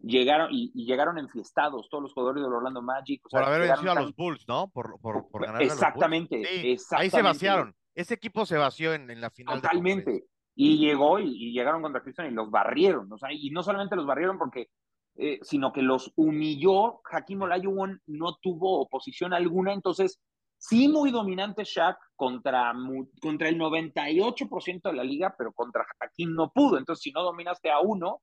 llegaron 0.00 0.48
y, 0.52 0.70
llegaron 0.84 1.18
enfiestados 1.18 1.88
todos 1.90 2.02
los 2.02 2.12
jugadores 2.12 2.42
del 2.42 2.52
Orlando 2.52 2.82
Magic. 2.82 3.22
por 3.30 3.42
haber 3.42 3.62
vencido 3.62 3.92
a 3.92 4.00
los 4.00 4.14
Bulls, 4.14 4.46
¿no? 4.46 4.68
Por, 4.70 5.00
por, 5.00 5.28
por 5.28 5.44
ganar 5.44 5.62
exactamente, 5.62 6.36
a 6.36 6.38
los 6.38 6.50
Bulls. 6.50 6.64
exactamente. 6.64 7.16
Ahí 7.16 7.22
se 7.22 7.22
vaciaron. 7.22 7.74
Ese 7.94 8.14
equipo 8.14 8.46
se 8.46 8.56
vació 8.56 8.94
en, 8.94 9.10
en 9.10 9.20
la 9.20 9.30
final. 9.30 9.60
Totalmente. 9.60 10.24
Y 10.60 10.76
llegó 10.76 11.20
y, 11.20 11.52
llegaron 11.52 11.82
contra 11.82 12.02
Cristian 12.02 12.32
y 12.32 12.34
los 12.34 12.50
barrieron. 12.50 13.10
O 13.12 13.16
sea, 13.16 13.32
y 13.32 13.48
no 13.50 13.62
solamente 13.62 13.94
los 13.94 14.06
barrieron 14.06 14.38
porque, 14.38 14.70
eh, 15.14 15.38
sino 15.42 15.72
que 15.72 15.82
los 15.82 16.12
humilló. 16.16 17.00
Hakim 17.08 17.42
Olajuwon 17.42 18.02
no 18.06 18.36
tuvo 18.42 18.80
oposición 18.80 19.32
alguna. 19.32 19.72
Entonces, 19.72 20.20
sí 20.56 20.88
muy 20.88 21.12
dominante 21.12 21.62
Shaq 21.62 21.96
contra, 22.16 22.74
contra 23.20 23.48
el 23.48 23.56
98% 23.56 24.82
de 24.82 24.92
la 24.94 25.04
liga, 25.04 25.32
pero 25.38 25.52
contra 25.52 25.86
Hakim 26.00 26.34
no 26.34 26.50
pudo. 26.50 26.76
Entonces, 26.76 27.04
si 27.04 27.12
no 27.12 27.22
dominaste 27.22 27.70
a 27.70 27.78
uno, 27.78 28.20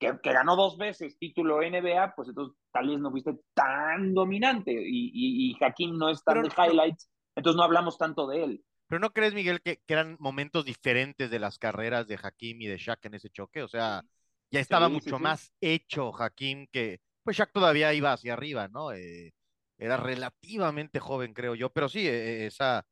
que, 0.00 0.12
ganó 0.24 0.56
dos 0.56 0.76
veces 0.78 1.16
título 1.20 1.58
NBA, 1.58 2.14
pues 2.16 2.30
entonces 2.30 2.58
tal 2.72 2.88
vez 2.88 2.98
no 2.98 3.12
fuiste 3.12 3.38
tan 3.54 4.12
dominante 4.12 4.72
y, 4.72 5.12
y, 5.14 5.52
y 5.52 5.64
Hakim 5.64 5.96
no 5.96 6.10
es 6.10 6.22
tan 6.24 6.42
de 6.42 6.48
highlights, 6.48 7.08
entonces 7.36 7.56
no 7.56 7.62
hablamos 7.62 7.96
tanto 7.96 8.26
de 8.26 8.42
él. 8.42 8.64
Pero 8.88 9.00
¿no 9.00 9.12
crees, 9.12 9.34
Miguel, 9.34 9.60
que, 9.62 9.80
eran 9.88 10.16
momentos 10.20 10.64
diferentes 10.64 11.30
de 11.30 11.38
las 11.38 11.58
carreras 11.58 12.06
de 12.06 12.18
Hakim 12.22 12.60
y 12.62 12.66
de 12.66 12.78
Shaq 12.78 13.04
en 13.06 13.14
ese 13.14 13.30
choque? 13.30 13.62
O 13.62 13.68
sea, 13.68 14.02
ya 14.50 14.60
estaba 14.60 14.88
mucho 14.88 15.18
más 15.18 15.52
hecho 15.60 16.12
Hakim 16.14 16.66
que, 16.70 17.00
pues 17.22 17.36
Shaq 17.36 17.52
todavía 17.52 17.92
iba 17.94 18.12
hacia 18.12 18.34
arriba, 18.34 18.68
¿no? 18.68 18.92
Eh, 18.92 19.34
era 19.78 19.96
relativamente 19.96 21.00
joven, 21.00 21.34
creo 21.34 21.54
yo, 21.54 21.70
pero 21.70 21.88
sí, 21.88 22.06
eh, 22.06 22.46
esa... 22.46 22.86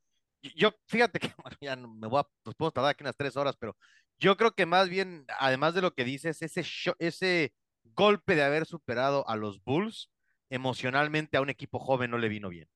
Yo, 0.56 0.72
fíjate 0.88 1.20
que 1.20 1.28
ya 1.60 1.76
me 1.76 2.08
voy 2.08 2.20
a, 2.20 2.28
pues 2.42 2.56
puedo 2.56 2.72
tardar 2.72 2.90
aquí 2.90 3.02
unas 3.04 3.16
tres 3.16 3.36
horas, 3.36 3.56
pero 3.58 3.76
yo 4.18 4.36
creo 4.36 4.52
que 4.52 4.66
más 4.66 4.88
bien, 4.88 5.24
además 5.38 5.74
de 5.74 5.82
lo 5.82 5.94
que 5.94 6.04
dices, 6.04 6.42
ese, 6.42 6.64
ese 6.98 7.54
golpe 7.84 8.34
de 8.34 8.42
haber 8.42 8.66
superado 8.66 9.26
a 9.28 9.36
los 9.36 9.62
Bulls, 9.62 10.10
emocionalmente 10.50 11.36
a 11.36 11.40
un 11.40 11.50
equipo 11.50 11.78
joven 11.78 12.10
no 12.10 12.18
le 12.18 12.28
vino 12.28 12.48
bien. 12.48 12.68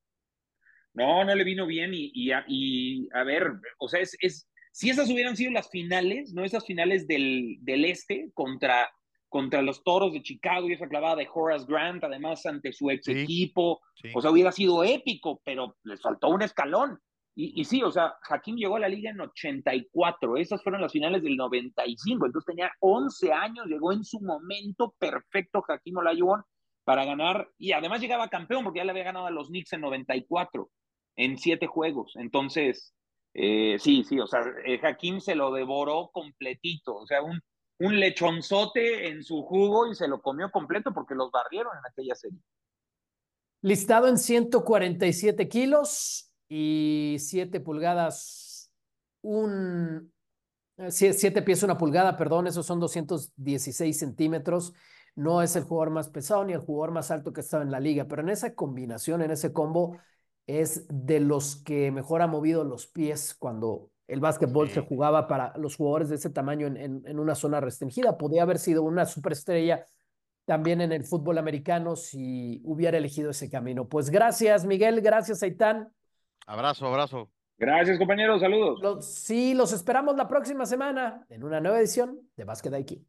No, 0.93 1.23
no 1.23 1.35
le 1.35 1.43
vino 1.43 1.65
bien 1.65 1.93
y, 1.93 2.11
y, 2.13 2.31
a, 2.31 2.43
y 2.47 3.07
a, 3.13 3.23
ver, 3.23 3.53
o 3.79 3.87
sea, 3.87 3.99
es, 3.99 4.17
es, 4.21 4.49
si 4.71 4.89
esas 4.89 5.09
hubieran 5.09 5.37
sido 5.37 5.51
las 5.51 5.69
finales, 5.69 6.33
no 6.33 6.43
esas 6.43 6.65
finales 6.65 7.07
del, 7.07 7.57
del 7.61 7.85
este 7.85 8.31
contra 8.33 8.89
contra 9.29 9.61
los 9.61 9.83
Toros 9.83 10.11
de 10.11 10.23
Chicago 10.23 10.67
y 10.67 10.73
esa 10.73 10.89
clavada 10.89 11.17
de 11.17 11.29
Horace 11.31 11.65
Grant, 11.67 12.03
además 12.03 12.45
ante 12.45 12.73
su 12.73 12.89
ex 12.89 13.07
equipo. 13.07 13.79
O 14.13 14.21
sea, 14.21 14.31
hubiera 14.31 14.51
sido 14.51 14.83
épico, 14.83 15.41
pero 15.45 15.77
les 15.83 16.01
faltó 16.01 16.29
un 16.29 16.41
escalón. 16.41 16.99
Y, 17.35 17.63
sí, 17.63 17.81
o 17.83 17.89
sea, 17.89 18.15
Hakim 18.27 18.57
llegó 18.57 18.75
a 18.75 18.81
la 18.81 18.89
liga 18.89 19.11
en 19.11 19.21
84, 19.21 20.35
esas 20.35 20.61
fueron 20.61 20.81
las 20.81 20.91
finales 20.91 21.23
del 21.23 21.37
95, 21.37 22.25
entonces 22.25 22.45
tenía 22.45 22.69
11 22.81 23.31
años, 23.31 23.65
llegó 23.67 23.93
en 23.93 24.03
su 24.03 24.19
momento 24.19 24.93
perfecto 24.99 25.63
Hakim 25.65 25.95
Olajuwon 25.99 26.43
para 26.89 27.05
ganar, 27.05 27.51
y 27.59 27.73
además 27.73 28.01
llegaba 28.01 28.29
campeón 28.29 28.63
porque 28.63 28.79
ya 28.79 28.83
le 28.83 28.89
había 28.89 29.03
ganado 29.03 29.27
a 29.27 29.29
los 29.29 29.49
Knicks 29.49 29.73
en 29.73 29.81
94, 29.81 30.71
en 31.17 31.37
siete 31.37 31.67
juegos, 31.67 32.15
entonces, 32.15 32.95
eh, 33.35 33.77
sí, 33.77 34.03
sí, 34.03 34.19
o 34.19 34.25
sea, 34.25 34.41
eh, 34.65 34.79
Hakim 34.81 35.19
se 35.19 35.35
lo 35.35 35.53
devoró 35.53 36.09
completito, 36.11 36.95
o 36.95 37.05
sea, 37.05 37.21
un, 37.21 37.39
un 37.77 37.99
lechonzote 37.99 39.07
en 39.07 39.23
su 39.23 39.43
jugo 39.43 39.85
y 39.85 39.93
se 39.93 40.07
lo 40.07 40.19
comió 40.19 40.49
completo 40.49 40.91
porque 40.91 41.13
los 41.13 41.29
barrieron 41.29 41.77
en 41.77 41.91
aquella 41.91 42.15
serie. 42.15 42.39
Listado 43.61 44.07
en 44.07 44.17
147 44.17 45.47
kilos, 45.47 46.31
y 46.49 47.17
7 47.19 47.59
pulgadas, 47.59 48.73
un 49.21 50.11
7 50.89 51.43
pies, 51.43 51.61
una 51.61 51.77
pulgada, 51.77 52.17
perdón, 52.17 52.47
esos 52.47 52.65
son 52.65 52.79
216 52.79 53.95
centímetros. 53.95 54.73
No 55.15 55.41
es 55.41 55.55
el 55.55 55.63
jugador 55.63 55.91
más 55.91 56.09
pesado 56.09 56.43
ni 56.45 56.53
el 56.53 56.59
jugador 56.59 56.91
más 56.91 57.11
alto 57.11 57.33
que 57.33 57.41
estaba 57.41 57.63
en 57.63 57.71
la 57.71 57.79
liga, 57.79 58.05
pero 58.05 58.21
en 58.21 58.29
esa 58.29 58.55
combinación, 58.55 59.21
en 59.21 59.31
ese 59.31 59.51
combo, 59.53 59.97
es 60.47 60.85
de 60.89 61.19
los 61.19 61.57
que 61.57 61.91
mejor 61.91 62.21
ha 62.21 62.27
movido 62.27 62.63
los 62.63 62.87
pies 62.87 63.35
cuando 63.37 63.91
el 64.07 64.19
básquetbol 64.19 64.69
se 64.69 64.81
jugaba 64.81 65.27
para 65.27 65.55
los 65.57 65.75
jugadores 65.75 66.09
de 66.09 66.15
ese 66.15 66.31
tamaño 66.31 66.65
en, 66.65 66.77
en, 66.77 67.03
en, 67.05 67.19
una 67.19 67.35
zona 67.35 67.59
restringida. 67.59 68.17
Podría 68.17 68.41
haber 68.41 68.57
sido 68.57 68.81
una 68.81 69.05
superestrella 69.05 69.85
también 70.45 70.81
en 70.81 70.91
el 70.91 71.03
fútbol 71.03 71.37
americano 71.37 71.95
si 71.95 72.59
hubiera 72.63 72.97
elegido 72.97 73.29
ese 73.29 73.51
camino. 73.51 73.87
Pues 73.87 74.09
gracias, 74.09 74.65
Miguel, 74.65 75.01
gracias, 75.01 75.43
Aitán. 75.43 75.93
Abrazo, 76.47 76.87
abrazo. 76.87 77.29
Gracias, 77.59 77.99
compañeros. 77.99 78.41
Saludos. 78.41 79.05
sí, 79.05 79.53
los 79.53 79.73
esperamos 79.73 80.15
la 80.15 80.27
próxima 80.27 80.65
semana 80.65 81.23
en 81.29 81.43
una 81.43 81.59
nueva 81.59 81.77
edición 81.77 82.19
de 82.35 82.45
Basket 82.45 82.71
IQ. 82.79 83.08